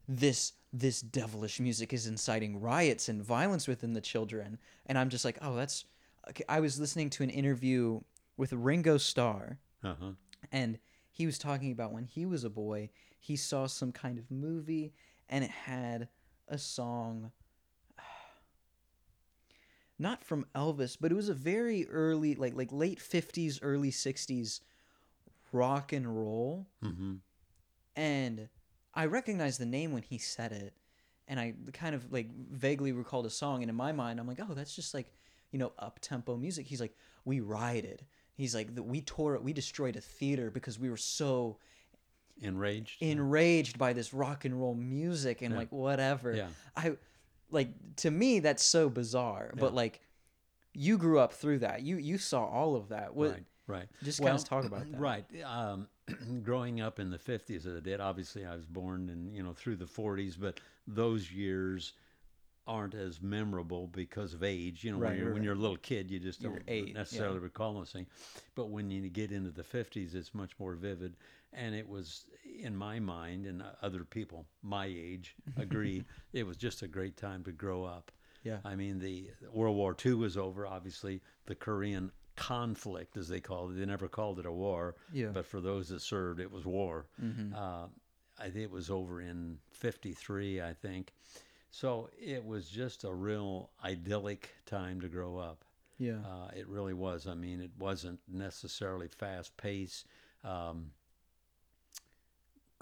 [0.09, 5.25] this this devilish music is inciting riots and violence within the children and i'm just
[5.25, 5.85] like oh that's
[6.29, 8.01] okay, i was listening to an interview
[8.37, 10.12] with ringo starr Uh-huh.
[10.51, 10.79] and
[11.11, 12.91] he was talking about when he was a boy
[13.23, 14.93] he saw some kind of movie
[15.29, 16.09] and it had
[16.49, 17.31] a song
[19.99, 24.61] not from Elvis but it was a very early like like late 50s early 60s
[25.53, 27.14] rock and roll Mm-hmm.
[27.97, 28.49] and
[28.95, 30.75] I recognized the name when he said it,
[31.27, 34.39] and I kind of like vaguely recalled a song, and in my mind, I'm like,
[34.39, 35.07] oh, that's just like,
[35.51, 36.66] you know, up tempo music.
[36.66, 36.95] He's like,
[37.25, 38.05] we rioted.
[38.35, 41.57] He's like, we tore it, we destroyed a theater because we were so
[42.41, 43.01] Enraged.
[43.03, 45.59] enraged by this rock and roll music and Yeah.
[45.59, 46.35] like whatever.
[46.35, 46.49] Yeah.
[46.76, 46.97] I
[47.51, 50.01] like to me that's so bizarre, but like
[50.74, 51.83] you grew up through that.
[51.83, 53.14] You you saw all of that.
[53.14, 53.45] What Right.
[53.68, 53.89] Right.
[54.03, 54.99] just kind of talk about that.
[54.99, 55.24] Right.
[55.45, 55.87] Um,
[56.43, 59.53] growing up in the 50s as I did, obviously I was born in, you know,
[59.53, 60.59] through the 40s, but
[60.89, 61.93] those years
[62.66, 64.83] aren't as memorable because of age.
[64.85, 66.89] You know, Right, when, you're, right, when you're a little kid, you just don't eight,
[66.89, 66.95] yeah.
[66.95, 68.09] necessarily recall those things.
[68.57, 71.16] But when you get into the 50s, it's much more vivid.
[71.53, 72.25] And it was,
[72.61, 77.45] in my mind, and other people my age agree, it was just a great time
[77.45, 78.11] to grow up.
[78.43, 78.59] Yeah.
[78.65, 80.67] I mean, the World War II was over.
[80.67, 84.97] Obviously, the Korean conflict, as they called it, they never called it a war.
[85.13, 85.29] Yeah.
[85.29, 87.07] But for those that served, it was war.
[87.23, 87.55] Mm-hmm.
[87.55, 87.87] Uh,
[88.39, 91.13] I think it was over in '53, I think.
[91.71, 95.65] So it was just a real idyllic time to grow up.
[95.99, 96.19] Yeah.
[96.27, 97.27] Uh, it really was.
[97.27, 100.07] I mean, it wasn't necessarily fast paced.
[100.45, 100.91] Um,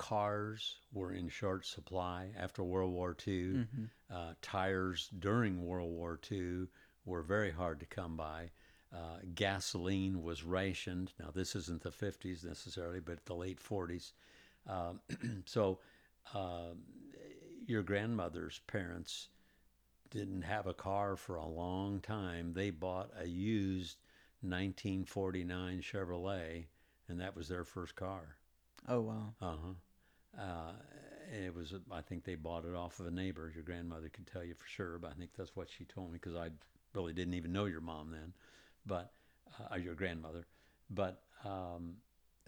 [0.00, 3.34] cars were in short supply after World War II.
[3.34, 3.84] Mm-hmm.
[4.10, 6.68] Uh, tires during World War II
[7.04, 8.50] were very hard to come by.
[8.94, 11.12] Uh, gasoline was rationed.
[11.20, 14.12] Now, this isn't the 50s necessarily, but the late 40s.
[14.66, 15.00] Um,
[15.44, 15.80] so,
[16.32, 16.72] uh,
[17.66, 19.28] your grandmother's parents
[20.10, 22.54] didn't have a car for a long time.
[22.54, 23.98] They bought a used
[24.40, 26.64] 1949 Chevrolet,
[27.06, 28.36] and that was their first car.
[28.88, 29.34] Oh wow.
[29.42, 29.74] Uh-huh.
[30.38, 30.72] Uh
[31.32, 33.52] it was, I think they bought it off of a neighbor.
[33.54, 36.18] Your grandmother could tell you for sure, but I think that's what she told me
[36.20, 36.48] because I
[36.92, 38.32] really didn't even know your mom then,
[38.84, 39.12] but
[39.70, 40.46] uh, your grandmother.
[40.90, 41.94] But um,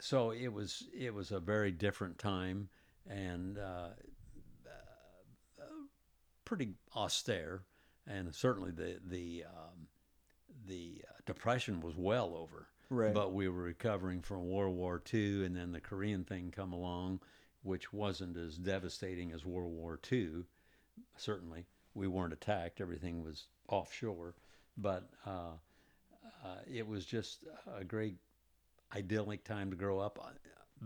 [0.01, 2.69] so it was, it was a very different time
[3.09, 3.91] and uh,
[5.61, 5.65] uh,
[6.45, 7.63] pretty austere,
[8.07, 9.87] and certainly the the um,
[10.67, 12.69] the uh, depression was well over.
[12.91, 13.15] Right.
[13.15, 17.21] But we were recovering from World War II, and then the Korean thing come along,
[17.63, 20.45] which wasn't as devastating as World War II.
[21.17, 24.35] Certainly, we weren't attacked; everything was offshore.
[24.77, 25.53] But uh,
[26.45, 27.45] uh, it was just
[27.77, 28.17] a great
[28.95, 30.19] idyllic time to grow up.
[30.23, 30.31] Uh,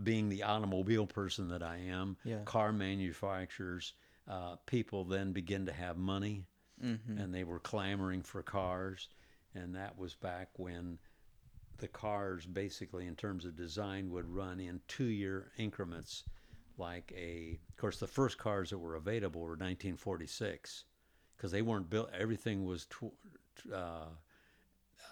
[0.03, 2.43] Being the automobile person that I am, Yeah.
[2.45, 3.93] car manufacturers,
[4.27, 6.45] uh, people then begin to have money
[6.83, 7.17] Mm-hmm.
[7.17, 9.09] and they were clamoring for cars.
[9.55, 10.99] And that was back when
[11.79, 16.23] the cars, basically, in terms of design, would run in two year increments.
[16.77, 20.85] Like a, of course, the first cars that were available were 1946
[21.35, 23.13] because they weren't built, everything was tw-
[23.73, 24.05] uh,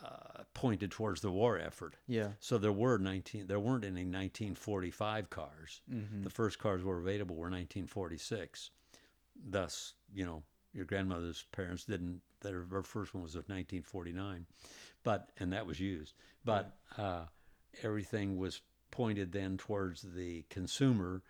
[0.03, 1.95] uh, pointed towards the war effort.
[2.07, 2.29] Yeah.
[2.39, 3.47] So there were 19.
[3.47, 5.81] There weren't any 1945 cars.
[5.91, 6.23] Mm-hmm.
[6.23, 8.71] The first cars were available were 1946.
[9.47, 10.43] Thus, you know,
[10.73, 12.21] your grandmother's parents didn't.
[12.41, 14.45] Their, their first one was of 1949,
[15.03, 16.13] but and that was used.
[16.43, 17.25] But uh,
[17.81, 18.61] everything was
[18.91, 21.23] pointed then towards the consumer.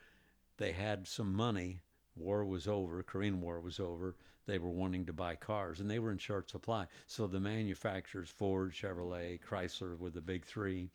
[0.57, 1.81] They had some money.
[2.15, 3.03] War was over.
[3.03, 4.15] Korean War was over.
[4.45, 6.85] They were wanting to buy cars, and they were in short supply.
[7.07, 10.89] So the manufacturers, Ford, Chevrolet, Chrysler, were the big three,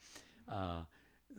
[0.48, 0.82] uh,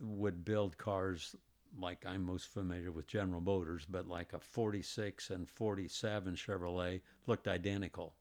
[0.02, 1.36] would build cars
[1.80, 7.48] like I'm most familiar with General Motors, but like a 46 and 47 Chevrolet looked
[7.48, 8.14] identical,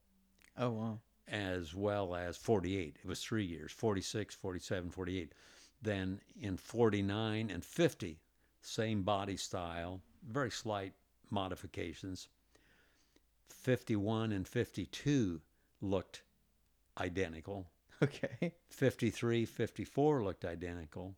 [0.56, 0.98] Oh wow.
[1.26, 2.96] as well as 48.
[3.02, 5.32] It was three years 46, 47, 48.
[5.82, 8.20] Then in 49 and 50,
[8.62, 10.92] same body style, very slight
[11.30, 12.28] modifications.
[13.48, 15.40] 51 and 52
[15.80, 16.22] looked
[16.98, 17.66] identical.
[18.02, 18.54] Okay.
[18.70, 21.14] 53, 54 looked identical,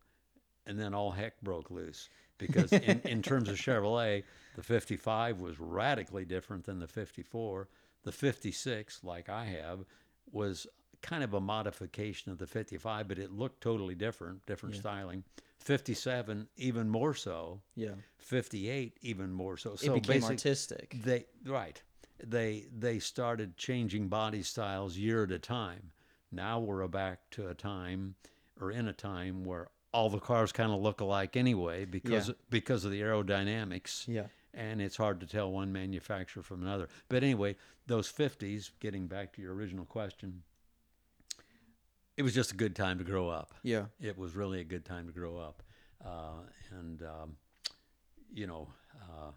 [0.66, 2.08] and then all heck broke loose.
[2.38, 4.24] Because in, in terms of Chevrolet,
[4.56, 7.68] the 55 was radically different than the 54.
[8.04, 9.84] The 56, like I have,
[10.32, 10.66] was
[11.02, 14.80] kind of a modification of the 55, but it looked totally different, different Yeah.
[14.80, 15.24] styling.
[15.62, 17.60] 57, even more so.
[17.74, 17.94] Yeah.
[18.18, 19.72] 58, even more so.
[19.72, 20.96] It So became basic- artistic.
[21.04, 21.80] they right.
[22.24, 25.90] They they started changing body styles year at a time.
[26.30, 28.14] Now we're back to a time
[28.60, 32.34] or in a time where all the cars kind of look alike anyway because Yeah.
[32.50, 34.06] because of the aerodynamics.
[34.08, 34.26] Yeah.
[34.54, 36.88] And it's hard to tell one manufacturer from another.
[37.08, 37.56] But anyway,
[37.86, 40.42] those 50s, getting back to your original question,
[42.16, 43.86] it was just a good time to grow up Yeah.
[44.00, 45.62] it was really a good time to grow up.
[46.04, 47.36] Uh, and, um,
[48.34, 48.68] you know,
[49.00, 49.30] uh,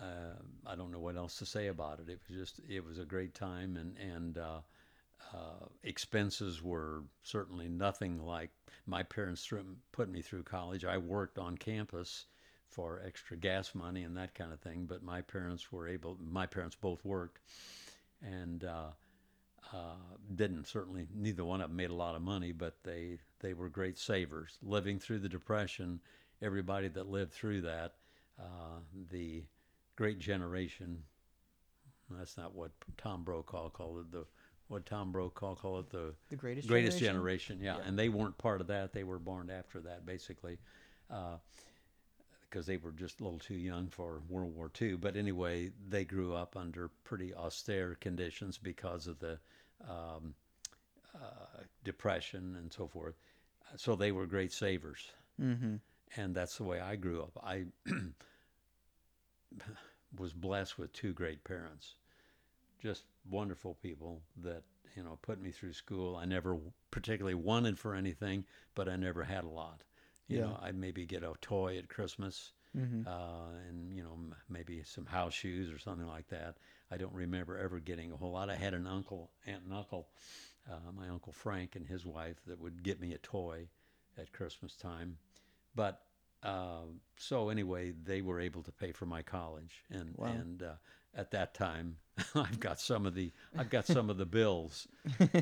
[0.00, 0.34] uh,
[0.66, 2.08] I don't know what else to say about it.
[2.08, 4.60] It was just, it was a great time, and, and uh,
[5.34, 8.50] uh, expenses were certainly nothing like
[8.86, 10.84] my parents threw, put me through college.
[10.84, 12.26] I worked on campus
[12.68, 16.46] for extra gas money and that kind of thing, but my parents were able, my
[16.46, 17.40] parents both worked.
[18.22, 18.64] And,
[19.72, 19.94] uh,
[20.34, 23.68] didn't certainly neither one of them made a lot of money, but they they were
[23.68, 24.58] great savers.
[24.62, 26.00] Living through the depression,
[26.42, 27.94] everybody that lived through that,
[28.38, 29.44] uh, the
[29.96, 31.02] Great Generation.
[32.10, 34.12] That's not what Tom Brokaw called it.
[34.12, 34.24] The
[34.68, 36.68] what Tom Brokaw called it the The greatest.
[36.68, 37.58] greatest generation.
[37.60, 37.76] yeah.
[37.78, 37.84] Yeah.
[37.86, 38.92] and they weren't part of that.
[38.92, 40.58] They were born after that, basically.
[41.10, 41.36] Uh,
[42.48, 44.96] because they were just a little too young for World War II.
[44.96, 49.38] But anyway, they grew up under pretty austere conditions because of the
[49.88, 50.34] um,
[51.14, 53.14] uh, depression and so forth.
[53.76, 55.76] So they were great savers, Mm-hmm.
[56.16, 57.38] and that's the way I grew up.
[57.42, 57.64] I
[60.16, 61.94] was blessed with two great parents,
[62.82, 64.62] just wonderful people that
[64.96, 66.16] you know put me through school.
[66.16, 66.58] I never
[66.90, 69.82] particularly wanted for anything, but I never had a lot.
[70.28, 70.44] You Yeah.
[70.46, 73.06] know, I'd maybe get a toy at Christmas, Mm-hmm.
[73.06, 76.56] uh, and you know m- maybe some house shoes or something like that.
[76.92, 78.50] I don't remember ever getting a whole lot.
[78.50, 80.08] I had an uncle, aunt and uncle,
[80.70, 83.68] uh, my uncle Frank and his wife that would get me a toy
[84.18, 85.16] at Christmas time,
[85.74, 86.02] but
[86.42, 86.82] uh,
[87.16, 90.26] so anyway, they were able to pay for my college, and Wow.
[90.28, 90.72] and uh,
[91.14, 91.96] at that time,
[92.34, 94.86] I've got some of the I've got some of the bills,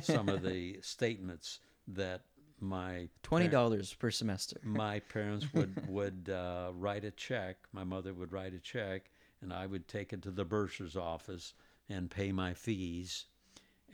[0.03, 2.23] some of the statements that
[2.61, 4.61] my Twenty dollars per semester.
[4.63, 7.57] my parents would would uh, write a check.
[7.73, 9.11] My mother would write a check,
[9.43, 11.55] and I would take it to the bursar's office
[11.89, 13.27] and pay my fees,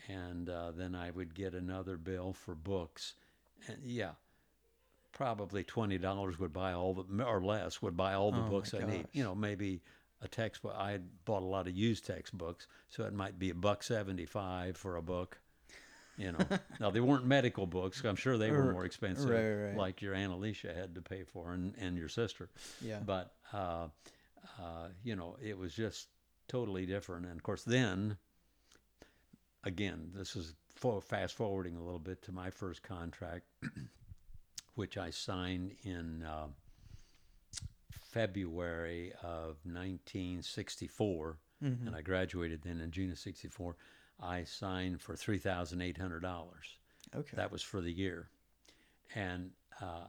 [0.08, 3.14] and uh, then I would get another bill for books,
[3.68, 4.12] and yeah,
[5.12, 8.74] probably twenty dollars would buy all the or less would buy all the Oh books
[8.74, 9.06] I need.
[9.12, 9.80] You know, maybe
[10.22, 10.74] a textbook.
[10.76, 14.76] I bought a lot of used textbooks, so it might be a buck seventy five
[14.76, 15.38] for a book.
[16.18, 16.46] You know,
[16.80, 18.02] now they weren't medical books.
[18.04, 19.76] I'm sure they were more expensive, right, right, right.
[19.76, 22.48] like your Aunt Alicia had to pay for, and, and your sister.
[22.80, 23.00] Yeah.
[23.04, 23.88] But uh,
[24.60, 26.08] uh, you know, it was just
[26.48, 27.26] totally different.
[27.26, 28.16] And of course, then
[29.64, 30.54] again, this is
[31.02, 33.44] fast forwarding a little bit to my first contract,
[34.74, 36.46] which I signed in uh,
[37.90, 41.86] February of 1964, Mhm.
[41.86, 43.76] and I graduated then in June of '64.
[44.20, 46.78] I signed for three thousand eight hundred dollars.
[47.14, 47.36] Okay.
[47.36, 48.28] That was for the year,
[49.14, 49.50] and
[49.80, 50.06] uh,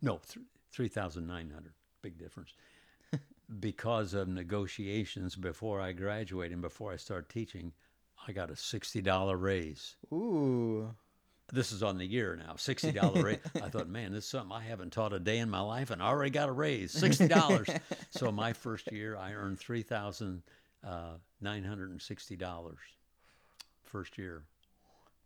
[0.00, 1.74] no, th- three thousand nine hundred.
[2.02, 2.54] Big difference.
[3.60, 7.72] Because of negotiations before I graduated and before I started teaching,
[8.26, 9.96] I got a sixty dollar raise.
[10.12, 10.94] Ooh.
[11.52, 13.38] This is on the year now, sixty dollar raise.
[13.62, 16.02] I thought, man, this is something I haven't taught a day in my life, and
[16.02, 17.68] I already got a raise, sixty dollars.
[18.10, 20.42] so my first year, I earned three thousand
[20.84, 22.78] uh, nine hundred and sixty dollars.
[23.84, 24.42] First year,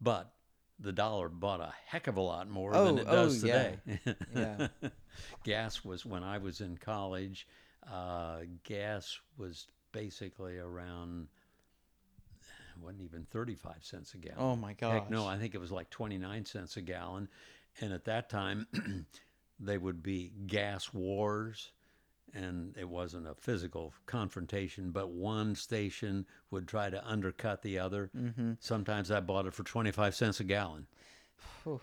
[0.01, 0.33] but
[0.79, 3.71] the dollar bought a heck of a lot more Oh, than it oh, does yeah.
[3.87, 4.17] today.
[4.35, 4.69] Yeah.
[5.45, 7.47] gas was when I was in college.
[7.91, 11.29] Uh, gas was basically around
[12.83, 14.39] wasn't even thirty five cents a gallon.
[14.39, 14.95] Oh my gosh.
[14.95, 17.29] Heck no, I think it was like 29 cents a gallon.
[17.81, 18.67] And at that time,
[19.61, 21.73] they would be gas wars,
[22.35, 28.11] and it wasn't a physical confrontation, but one station would try to undercut the other.
[28.17, 28.53] Mm-hmm.
[28.61, 30.87] Sometimes I bought it for 25 cents a gallon.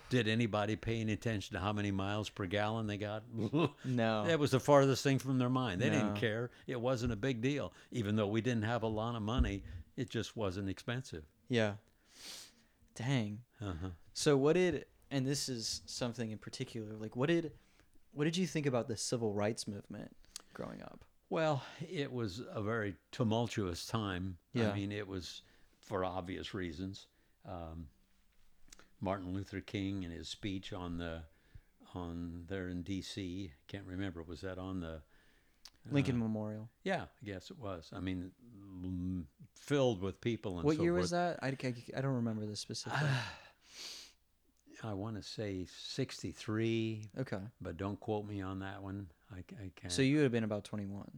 [0.09, 3.23] Did anybody pay any attention to how many miles per gallon they got?
[3.85, 4.25] No.
[4.25, 5.81] That was the farthest thing from their mind.
[5.81, 5.95] They No.
[5.99, 6.49] didn't care.
[6.65, 7.73] It wasn't a big deal.
[7.91, 9.63] Even though we didn't have a lot of money,
[9.95, 11.23] it just wasn't expensive.
[11.49, 11.73] Yeah.
[12.95, 13.39] Dang.
[13.61, 13.89] Uh-huh.
[14.13, 17.51] So what did and this is something in particular, like what did
[18.13, 20.15] what did you think about the civil rights movement
[20.53, 21.03] growing up?
[21.29, 24.37] Well, it was a very tumultuous time.
[24.53, 24.71] Yeah.
[24.71, 25.43] I mean, it was
[25.79, 27.07] for obvious reasons.
[27.45, 27.87] Um,
[29.01, 31.23] Martin Luther King and his speech on the
[31.93, 33.51] on there in D.C.
[33.67, 34.21] Can't remember.
[34.23, 35.01] Was that on the?
[35.89, 36.67] Lincoln Memorial.
[36.83, 37.89] Yeah, I guess it was.
[37.95, 38.31] I mean,
[38.83, 39.23] mm,
[39.55, 41.01] filled with people and What so year forth.
[41.03, 41.39] was that?
[41.41, 42.99] I, I, I don't remember the specific.
[44.83, 47.37] I want to say '63, okay.
[47.61, 49.07] but don't quote me on that one.
[49.33, 49.91] I, I can't.
[49.91, 51.09] So you would have been about 21.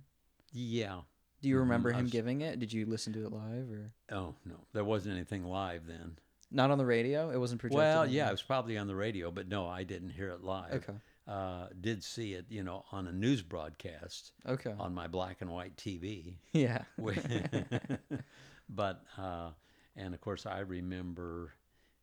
[0.54, 1.00] yeah.
[1.42, 2.60] Do you Mhm, remember I him was- giving it?
[2.60, 6.18] Did you listen to it live or Oh no, there wasn't anything live then.
[6.52, 7.30] Not on the radio?
[7.30, 7.78] It wasn't projected.
[7.78, 10.74] Well, yeah, it was probably on the radio, but no, I didn't hear it live.
[10.74, 10.94] Okay.
[11.28, 14.74] Uh, did see it, you know, on a news broadcast Okay.
[14.80, 16.38] on my black and white TV.
[16.54, 16.84] Yeah.
[18.70, 19.52] but uh,
[19.96, 21.54] and of course, I remember.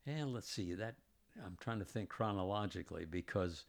[0.07, 0.95] And let's see that.
[1.45, 3.65] I'm trying to think chronologically because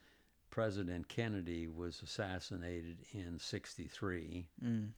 [0.51, 4.45] President Kennedy was assassinated in '63.
[4.63, 4.89] Mm.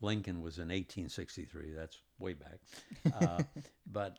[0.00, 1.72] Lincoln was in 1863.
[1.72, 2.58] That's way back.
[3.20, 3.42] Uh,
[3.86, 4.18] but,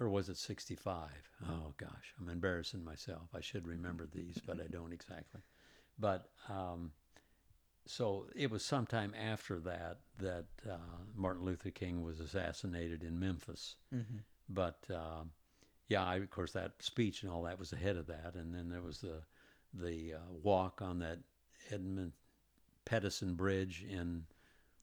[0.00, 1.08] or was it 65?
[1.48, 3.28] Oh gosh, I'm embarrassing myself.
[3.34, 5.42] I should remember these, but I don't exactly.
[5.98, 6.92] But um,
[7.86, 10.76] so it was sometime after that that uh,
[11.14, 13.76] Martin Luther King was assassinated in Memphis.
[13.92, 14.18] hmm
[14.48, 15.24] But uh,
[15.88, 18.68] yeah, I, of course, that speech and all that was ahead of that, and then
[18.68, 19.22] there was the
[19.74, 21.18] the uh, walk on that
[21.70, 22.12] Edmund
[22.84, 24.24] Pedersen Bridge in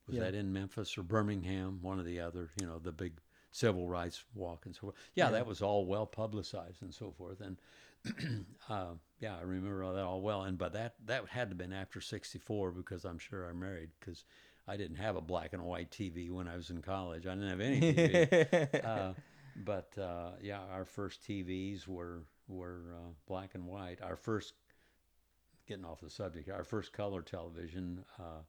[0.06, 0.23] was Yeah.
[0.23, 2.49] that in Memphis or Birmingham, one or the other.
[2.60, 3.14] You know, the big
[3.58, 4.96] civil rights walk and so forth.
[5.16, 5.32] Yeah, Yeah.
[5.32, 7.42] that was all well publicized and so forth.
[7.42, 7.58] And
[8.70, 10.44] uh, yeah, I remember all that all well.
[10.44, 13.90] And but that that had to have been after '64 because I'm sure I married
[14.00, 14.26] because
[14.68, 17.26] I didn't have a black and white TV when I was in college.
[17.26, 18.86] I didn't have any TV.
[18.86, 19.14] uh,
[19.56, 24.02] but uh, yeah, our first TVs were were uh, black and white.
[24.04, 24.54] Our first,
[25.68, 28.06] getting off the subject, our first color television.
[28.20, 28.44] Uh,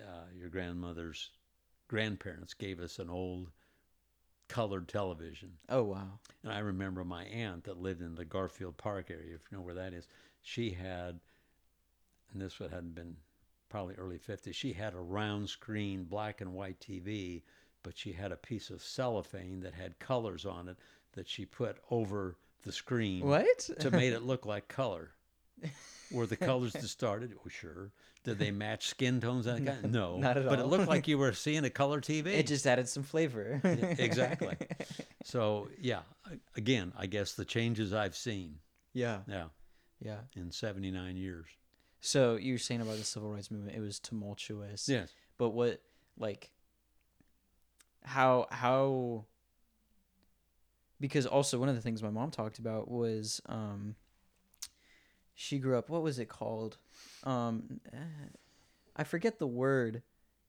[0.00, 1.30] uh, your grandmother's
[1.88, 3.50] grandparents gave us an old
[4.48, 5.52] colored television.
[5.68, 6.18] oh wow.
[6.42, 9.62] And I remember my aunt that lived in the Garfield Park area, if you know
[9.62, 10.06] where that is.
[10.42, 11.20] She had,
[12.32, 13.16] and this would hadn't been
[13.68, 17.42] probably early 50s, she had a round screen black and white TV,
[17.82, 20.78] but she had a piece of cellophane that had colors on it
[21.12, 23.58] that she put over the screen What?
[23.80, 25.10] to make it look like color.
[26.10, 27.34] Were the colors distorted?
[27.44, 27.90] Oh, sure.
[28.24, 29.46] Did they match skin tones?
[29.46, 29.92] and that kind?
[29.92, 30.50] No, Not at all.
[30.50, 32.26] But it looked like you were seeing a color TV.
[32.26, 33.60] it just added some flavor.
[33.64, 34.56] exactly.
[35.24, 36.00] So yeah,
[36.56, 38.56] again, I guess the changes I've seen,
[38.92, 39.20] yeah.
[39.28, 39.44] yeah,
[40.00, 40.18] Yeah.
[40.36, 41.46] in 79 years.
[42.00, 44.88] So you were saying about the civil rights movement, it was tumultuous.
[44.88, 45.10] Yes.
[45.38, 45.80] But what
[46.18, 46.50] like
[48.04, 49.24] how how
[51.00, 53.94] because also one of the things my mom talked about was um
[55.40, 56.78] she grew up what was it called?
[57.24, 57.80] Um
[58.96, 60.02] I forget the word.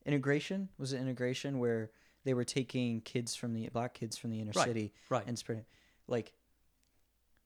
[0.04, 0.68] Integration?
[0.78, 1.90] Was it integration where
[2.24, 5.22] they were taking kids from the black kids from the inner Right, city right.
[5.26, 5.64] and spreading
[6.08, 6.32] like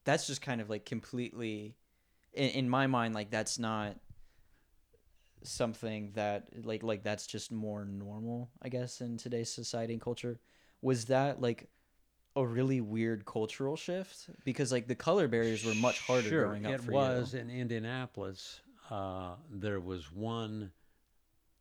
[0.05, 1.77] that's just kind of like completely
[2.33, 3.97] in, in my mind like that's not
[5.43, 10.41] something that like like that's just more normal i guess in today's society and culture
[10.81, 11.69] was that like
[12.37, 16.67] a really weird cultural shift because like the color barriers were much harder sure, growing
[16.67, 18.61] up it was you in Indianapolis.
[18.91, 20.71] Uh, there was one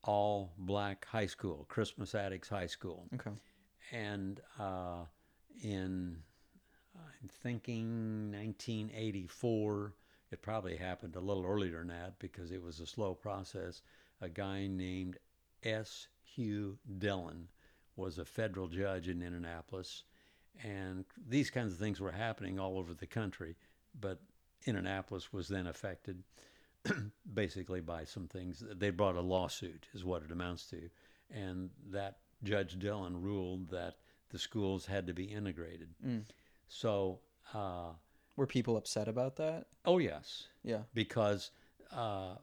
[0.04, 3.32] all black high school, Crispus Attucks High School, okay
[3.92, 5.06] and uh,
[5.62, 6.18] in
[6.96, 9.94] I'm thinking 1984.
[10.32, 13.82] It probably happened a little earlier than that because it was a slow process.
[14.22, 15.18] A guy named
[15.64, 16.08] S.
[16.24, 17.46] Hugh Dillin
[17.96, 20.04] was a federal judge in Indianapolis,
[20.62, 23.56] and these kinds of things were happening all over the country.
[24.00, 24.20] But
[24.66, 26.24] Indianapolis was then affected
[27.34, 28.64] basically by some things.
[28.76, 30.90] They brought a lawsuit, is what it amounts to,
[31.34, 33.96] and that Judge Dillin ruled that
[34.30, 35.90] the schools had to be integrated.
[36.06, 36.24] Mm.
[36.68, 37.20] So,
[37.54, 37.92] uh,
[38.36, 41.52] were people upset about that oh yes, yeah because
[41.92, 42.36] uh,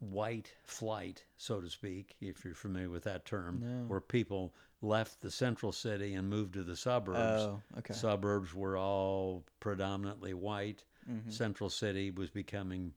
[0.00, 3.84] white flight, so to speak, if you're familiar with that term, No.
[3.86, 7.18] where people left the central city and moved to the suburbs.
[7.42, 10.84] oh okay Suburbs were all predominantly white.
[11.08, 11.32] Mhm.
[11.32, 12.94] Central city was becoming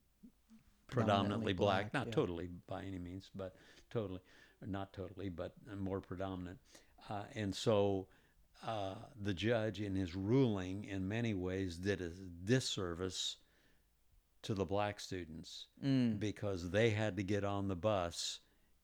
[0.88, 2.14] Predominantly predominantly black, black, not yeah.
[2.14, 3.56] totally by any means, but
[3.90, 4.20] totally,
[4.66, 6.60] not totally, but more predominant.
[7.10, 8.08] Uh, and so
[8.66, 12.10] uh, the judge, in his ruling, in many ways, did a
[12.46, 13.38] disservice
[14.44, 16.20] to the black students mm.
[16.20, 18.40] because they had to get on the bus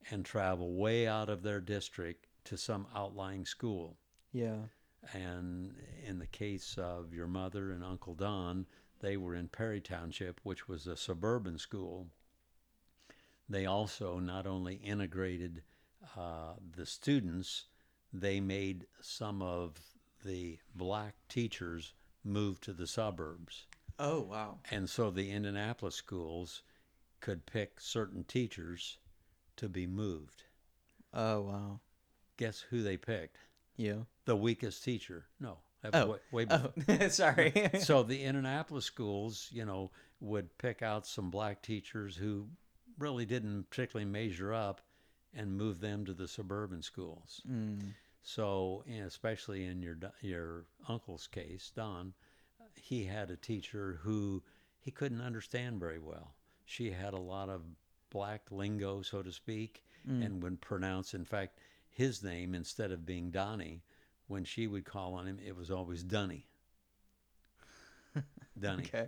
[0.10, 3.96] and travel way out of their district to some outlying school.
[4.34, 4.58] yeah
[5.14, 8.66] And in the case of your mother and Uncle Don,
[9.02, 12.08] they were in Perry Township, which was a suburban school.
[13.48, 15.62] They also not only integrated
[16.18, 17.68] uh, the students,
[18.12, 19.78] they made some of
[20.26, 21.94] the black teachers
[22.24, 23.68] move to the suburbs.
[24.00, 26.64] oh wow And so the Indianapolis schools
[27.22, 28.98] could pick certain teachers
[29.58, 30.44] to be moved.
[31.14, 31.80] oh wow
[32.40, 33.38] Guess who they picked?
[33.76, 35.26] you The weakest teacher.
[35.40, 35.58] No,
[35.94, 36.08] Oh.
[36.08, 36.74] way, way before.
[36.90, 39.92] oh sorry so the Indianapolis schools, you know,
[40.22, 42.48] would pick out some black teachers who
[42.98, 44.82] really didn't particularly measure up
[45.34, 47.42] and move them to the suburban schools.
[47.50, 47.80] mm.
[48.22, 52.14] So, especially in your your uncle's case, Don,
[52.76, 54.44] he had a teacher who
[54.80, 56.36] he couldn't understand very well.
[56.66, 57.62] She had a lot of
[58.12, 60.26] black lingo, so to speak, Mm.
[60.26, 61.60] and would pronounce, in fact,
[62.00, 63.84] his name instead of being Donnie.
[64.28, 66.48] When she would call on him, it was always Dunny.
[68.60, 68.84] Dunny.
[68.84, 69.08] okay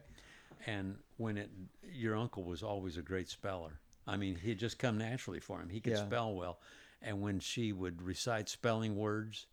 [0.68, 1.50] And when it,
[1.94, 3.80] your uncle was always a great speller.
[4.08, 5.70] I mean, he'd just come naturally for him.
[5.70, 6.06] He could Yeah.
[6.06, 6.60] spell well.
[7.02, 9.48] And when she would recite spelling words,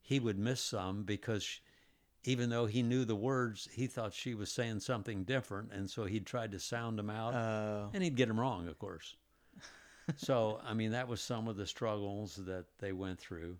[0.00, 1.58] he would miss some because sh
[2.24, 5.72] even though he knew the words, he thought she was saying something different.
[5.72, 8.78] And so he'd tried to sound them out oh and he'd get them wrong, of
[8.78, 9.16] course.
[10.16, 13.56] So, I mean, that was some of the struggles that they went through.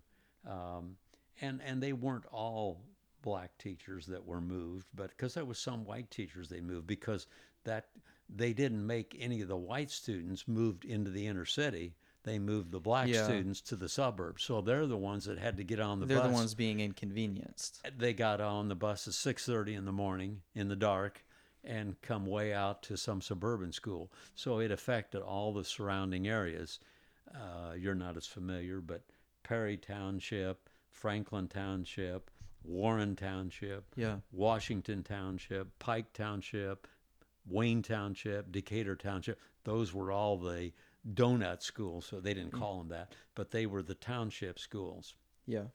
[0.47, 0.95] Um,
[1.41, 2.81] and, and they weren't all
[3.21, 7.27] black teachers that were moved, but because there was some white teachers they moved because
[7.65, 7.87] that
[8.29, 11.95] they didn't make any of the white students moved into the inner city.
[12.23, 13.23] They moved the black Yeah.
[13.23, 14.43] students to the suburbs.
[14.43, 16.79] So they're the ones that had to get on the they're bus the ones being
[16.79, 21.23] inconvenienced they got on the bus at 6.30 in the morning in the dark
[21.67, 24.11] and come way out to some suburban school.
[24.35, 26.79] So it affected all the surrounding areas.
[27.35, 29.03] Uh, you're not as familiar, but
[29.43, 32.31] Perry Township, Franklin Township,
[32.63, 34.17] Warren Township, Yeah.
[34.31, 36.87] Washington Township, Pike Township,
[37.45, 39.39] Wayne Township, Decatur Township.
[39.63, 40.71] Those were all the
[41.13, 45.15] donut schools, so they didn't call them that, but they were the township schools.
[45.45, 45.65] Yeah.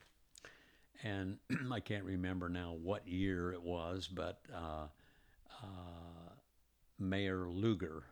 [1.02, 1.38] And
[1.72, 4.88] I can't remember now what year it was, but uh,
[5.62, 6.34] uh,
[6.98, 8.04] Mayor Lugar,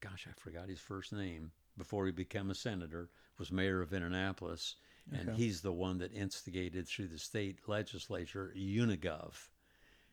[0.00, 4.76] gosh, I forgot his first name before he became a senator, was mayor of Indianapolis.
[5.12, 5.38] And Okay.
[5.38, 9.48] he's the one that instigated through the state legislature Unigov.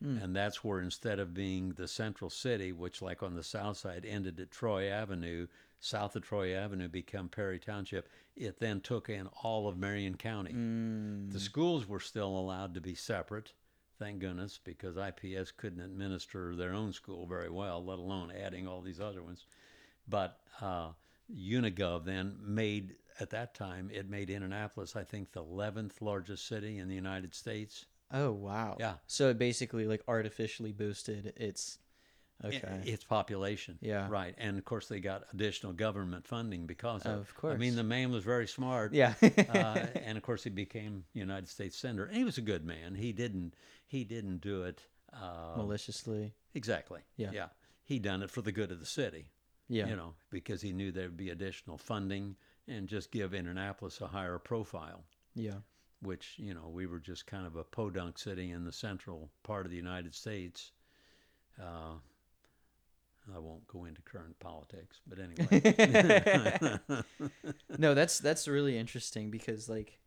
[0.00, 4.06] And that's where instead of being the central city, which like on the south side
[4.06, 5.48] ended at Troy Avenue,
[5.80, 10.52] south of Troy Avenue become Perry Township, it then took in all of Marion County.
[10.52, 11.32] Mm.
[11.32, 13.54] The schools were still allowed to be separate,
[13.98, 18.80] thank goodness, because IPS couldn't administer their own school very well, let alone adding all
[18.80, 19.44] these other ones.
[20.08, 20.90] But uh,
[21.34, 26.78] Unigov then made, at that time, it made Indianapolis, I think, the 11th largest city
[26.78, 27.86] in the United States.
[28.10, 28.76] Oh wow.
[28.80, 28.94] Yeah.
[29.06, 31.78] So it basically like artificially boosted its.
[32.44, 32.82] Okay.
[32.84, 33.78] its population.
[33.80, 34.06] Yeah.
[34.08, 34.34] Right.
[34.38, 38.12] And of course, they got additional government funding because of, Of I mean, the man
[38.12, 38.92] was very smart.
[38.94, 39.14] yeah.
[39.22, 42.04] uh, and of course, he became United States senator.
[42.04, 42.94] And he was a good man.
[42.94, 43.54] He didn't.
[43.86, 44.82] He didn't do it.
[45.12, 46.34] Uh, Maliciously.
[46.54, 47.00] exactly.
[47.16, 47.30] Yeah.
[47.32, 47.46] Yeah.
[47.84, 49.30] He done it for the good of the city.
[49.68, 49.88] Yeah.
[49.88, 52.36] You know, because he knew there'd be additional funding
[52.68, 55.04] and just give Indianapolis a higher profile.
[55.34, 55.60] Yeah.
[56.02, 59.64] Which you know we were just kind of a podunk city in the central part
[59.66, 60.70] of the United States.
[61.60, 61.94] Uh,
[63.34, 67.02] I won't go into current politics, but anyway.
[67.78, 69.98] no, that's that's really interesting because like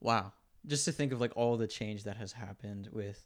[0.00, 0.32] wow.
[0.66, 3.24] Just to think of like all the change that has happened with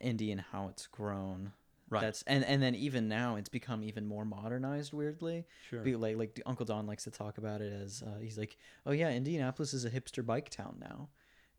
[0.00, 1.52] Indy and how it's grown.
[1.90, 2.00] Right.
[2.00, 5.44] That's and and then even now it's become even more modernized weirdly.
[5.68, 5.80] sure.
[5.80, 8.56] Be, like like Uncle Don likes to talk about it as uh, he's like,
[8.86, 11.08] "Oh yeah, Indianapolis is a hipster bike town now."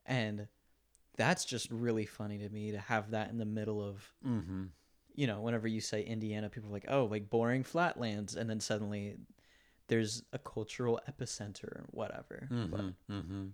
[0.05, 0.47] And
[1.17, 4.63] that's just really funny to me to have that in the middle of mm-hmm.
[5.13, 8.35] you know, whenever you say Indiana, people are like, oh, like boring flatlands.
[8.35, 9.17] And then suddenly
[9.87, 12.47] there's a cultural epicenter, or whatever.
[12.51, 12.89] Mm-hmm.
[13.11, 13.45] Mm-hmm.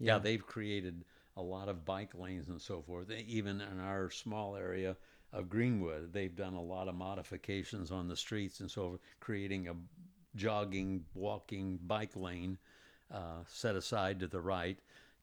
[0.00, 0.18] Yeah.
[0.18, 1.04] they've created
[1.36, 3.10] a lot of bike lanes and so forth.
[3.10, 4.96] Even in our small area
[5.32, 9.68] of Greenwood, they've done a lot of modifications on the streets and so forth, creating
[9.68, 9.74] a
[10.36, 12.58] jogging, walking bike lane
[13.12, 14.78] uh, set aside to the right.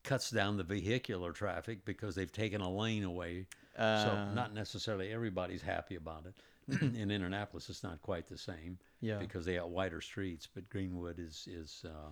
[0.06, 3.48] Cuts down the vehicular traffic because they've taken a lane away.
[3.76, 6.36] so Uh, not necessarily everybody's happy about it.
[6.82, 9.18] in Indianapolis, it's not quite the same yeah.
[9.20, 10.48] because they got wider streets.
[10.52, 12.12] But Greenwood is is uh,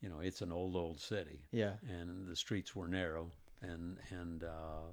[0.00, 1.72] you know it's an old old city Yeah.
[1.88, 3.30] and the streets were narrow
[3.62, 4.86] and and uh,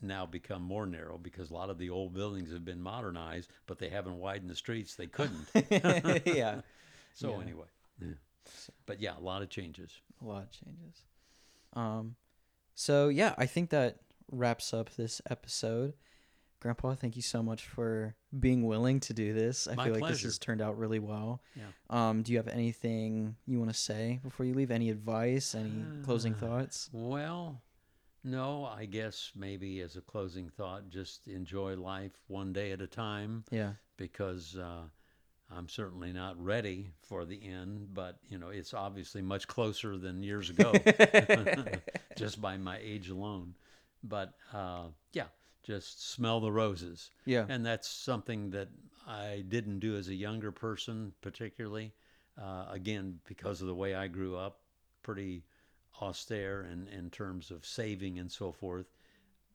[0.00, 3.78] now become more narrow because a lot of the old buildings have been modernized, but
[3.78, 4.94] they haven't widened the streets.
[4.96, 5.46] They couldn't.
[6.26, 6.60] yeah.
[7.14, 7.40] so Yeah.
[7.42, 7.66] anyway,
[8.00, 8.14] yeah.
[8.86, 10.00] but yeah, a lot of changes.
[10.20, 11.02] A lot of changes.
[11.74, 12.16] Um,
[12.74, 13.98] so yeah, I think that
[14.30, 15.94] wraps up this episode.
[16.60, 19.66] Grandpa, thank you so much for being willing to do this.
[19.66, 21.42] I My feel like this has turned out really well.
[21.56, 21.64] Yeah.
[21.90, 24.70] Um, do you have anything you want to say before you leave?
[24.70, 25.56] Any advice?
[25.56, 26.88] Any closing Uh, thoughts?
[26.92, 27.60] Well,
[28.22, 32.86] no, I guess maybe as a closing thought, just enjoy life one day at a
[32.86, 33.72] time Yeah.
[33.96, 34.84] because uh,
[35.56, 40.22] I'm certainly not ready for the end, but you know it's obviously much closer than
[40.22, 40.72] years ago,
[42.16, 43.54] just by my age alone.
[44.04, 45.26] But uh, yeah,
[45.62, 47.46] just smell the roses, Yeah.
[47.48, 48.68] and that's something that
[49.06, 51.92] I didn't do as a younger person, particularly.
[52.40, 54.60] Uh, again, because of the way I grew up,
[55.02, 55.44] pretty
[56.00, 58.86] austere in, in terms of saving and so forth.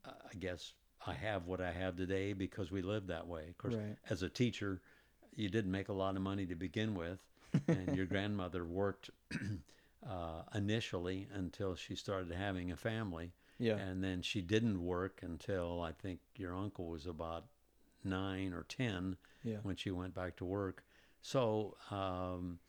[0.05, 0.73] Uh, I guess
[1.05, 3.47] I have what I have today because we lived that way.
[3.49, 3.97] Of course, Right.
[4.11, 4.79] as a teacher,
[5.37, 7.19] you didn't make a lot of money to begin with,
[7.67, 9.09] and your grandmother worked
[10.09, 13.75] uh, initially until she started having a family, Yeah.
[13.77, 17.45] and then she didn't work until I think your uncle was about
[18.03, 19.57] nine or ten Yeah.
[19.63, 20.83] when she went back to work.
[21.21, 22.59] So um,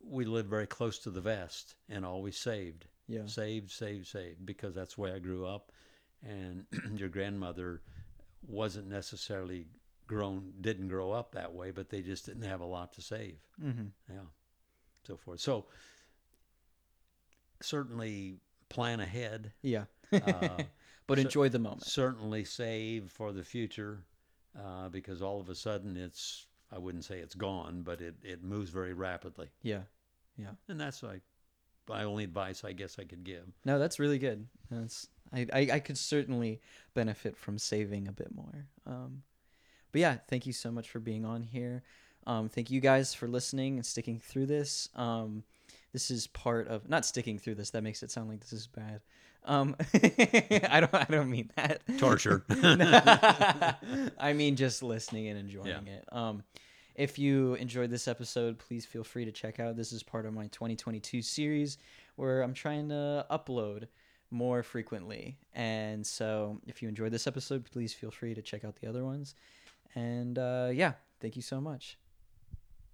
[0.00, 3.26] we lived very close to the vest and always saved, Yeah.
[3.26, 5.72] saved, saved, saved, because that's the way I grew up.
[6.22, 6.66] And
[6.96, 7.82] your grandmother
[8.46, 9.66] wasn't necessarily
[10.06, 13.36] grown, didn't grow up that way, but they just didn't have a lot to save.
[13.62, 13.86] Mm-hmm.
[14.12, 14.20] Yeah,
[15.06, 15.40] so forth.
[15.40, 15.66] So
[17.62, 18.36] certainly
[18.68, 19.52] plan ahead.
[19.62, 19.84] Yeah.
[20.12, 20.48] Uh,
[21.06, 21.84] but enjoy the moment.
[21.84, 24.02] certainly save for the future
[24.58, 28.42] uh, because all of a sudden it's I wouldn't say it's gone, but it, it
[28.42, 29.82] moves very rapidly, Yeah,
[30.36, 30.50] Yeah.
[30.68, 31.22] and that's like
[31.88, 33.44] my only advice I guess I could give.
[33.64, 34.46] No, that's really good.
[34.70, 36.60] That's I, I, I could certainly
[36.94, 38.66] benefit from saving a bit more.
[38.86, 39.22] Um,
[39.96, 41.82] but yeah, thank you so much for being on here.
[42.26, 44.90] Um, thank you guys for listening and sticking through this.
[44.94, 45.42] Um,
[45.94, 47.70] this is part of not sticking through this.
[47.70, 49.00] That makes it sound like this is bad.
[49.46, 50.92] Um, I don't.
[50.94, 51.80] I don't mean that.
[51.96, 52.44] Torture.
[54.18, 55.92] I mean just listening and enjoying Yeah.
[55.94, 56.04] it.
[56.12, 56.42] Um,
[56.94, 59.76] if you enjoyed this episode, please feel free to check out.
[59.78, 61.78] This is part of my 2022 series
[62.16, 63.84] where I'm trying to upload
[64.30, 65.38] more frequently.
[65.54, 69.04] And so, if you enjoyed this episode, please feel free to check out the other
[69.06, 69.34] ones.
[69.96, 71.98] And uh, yeah, thank you so much.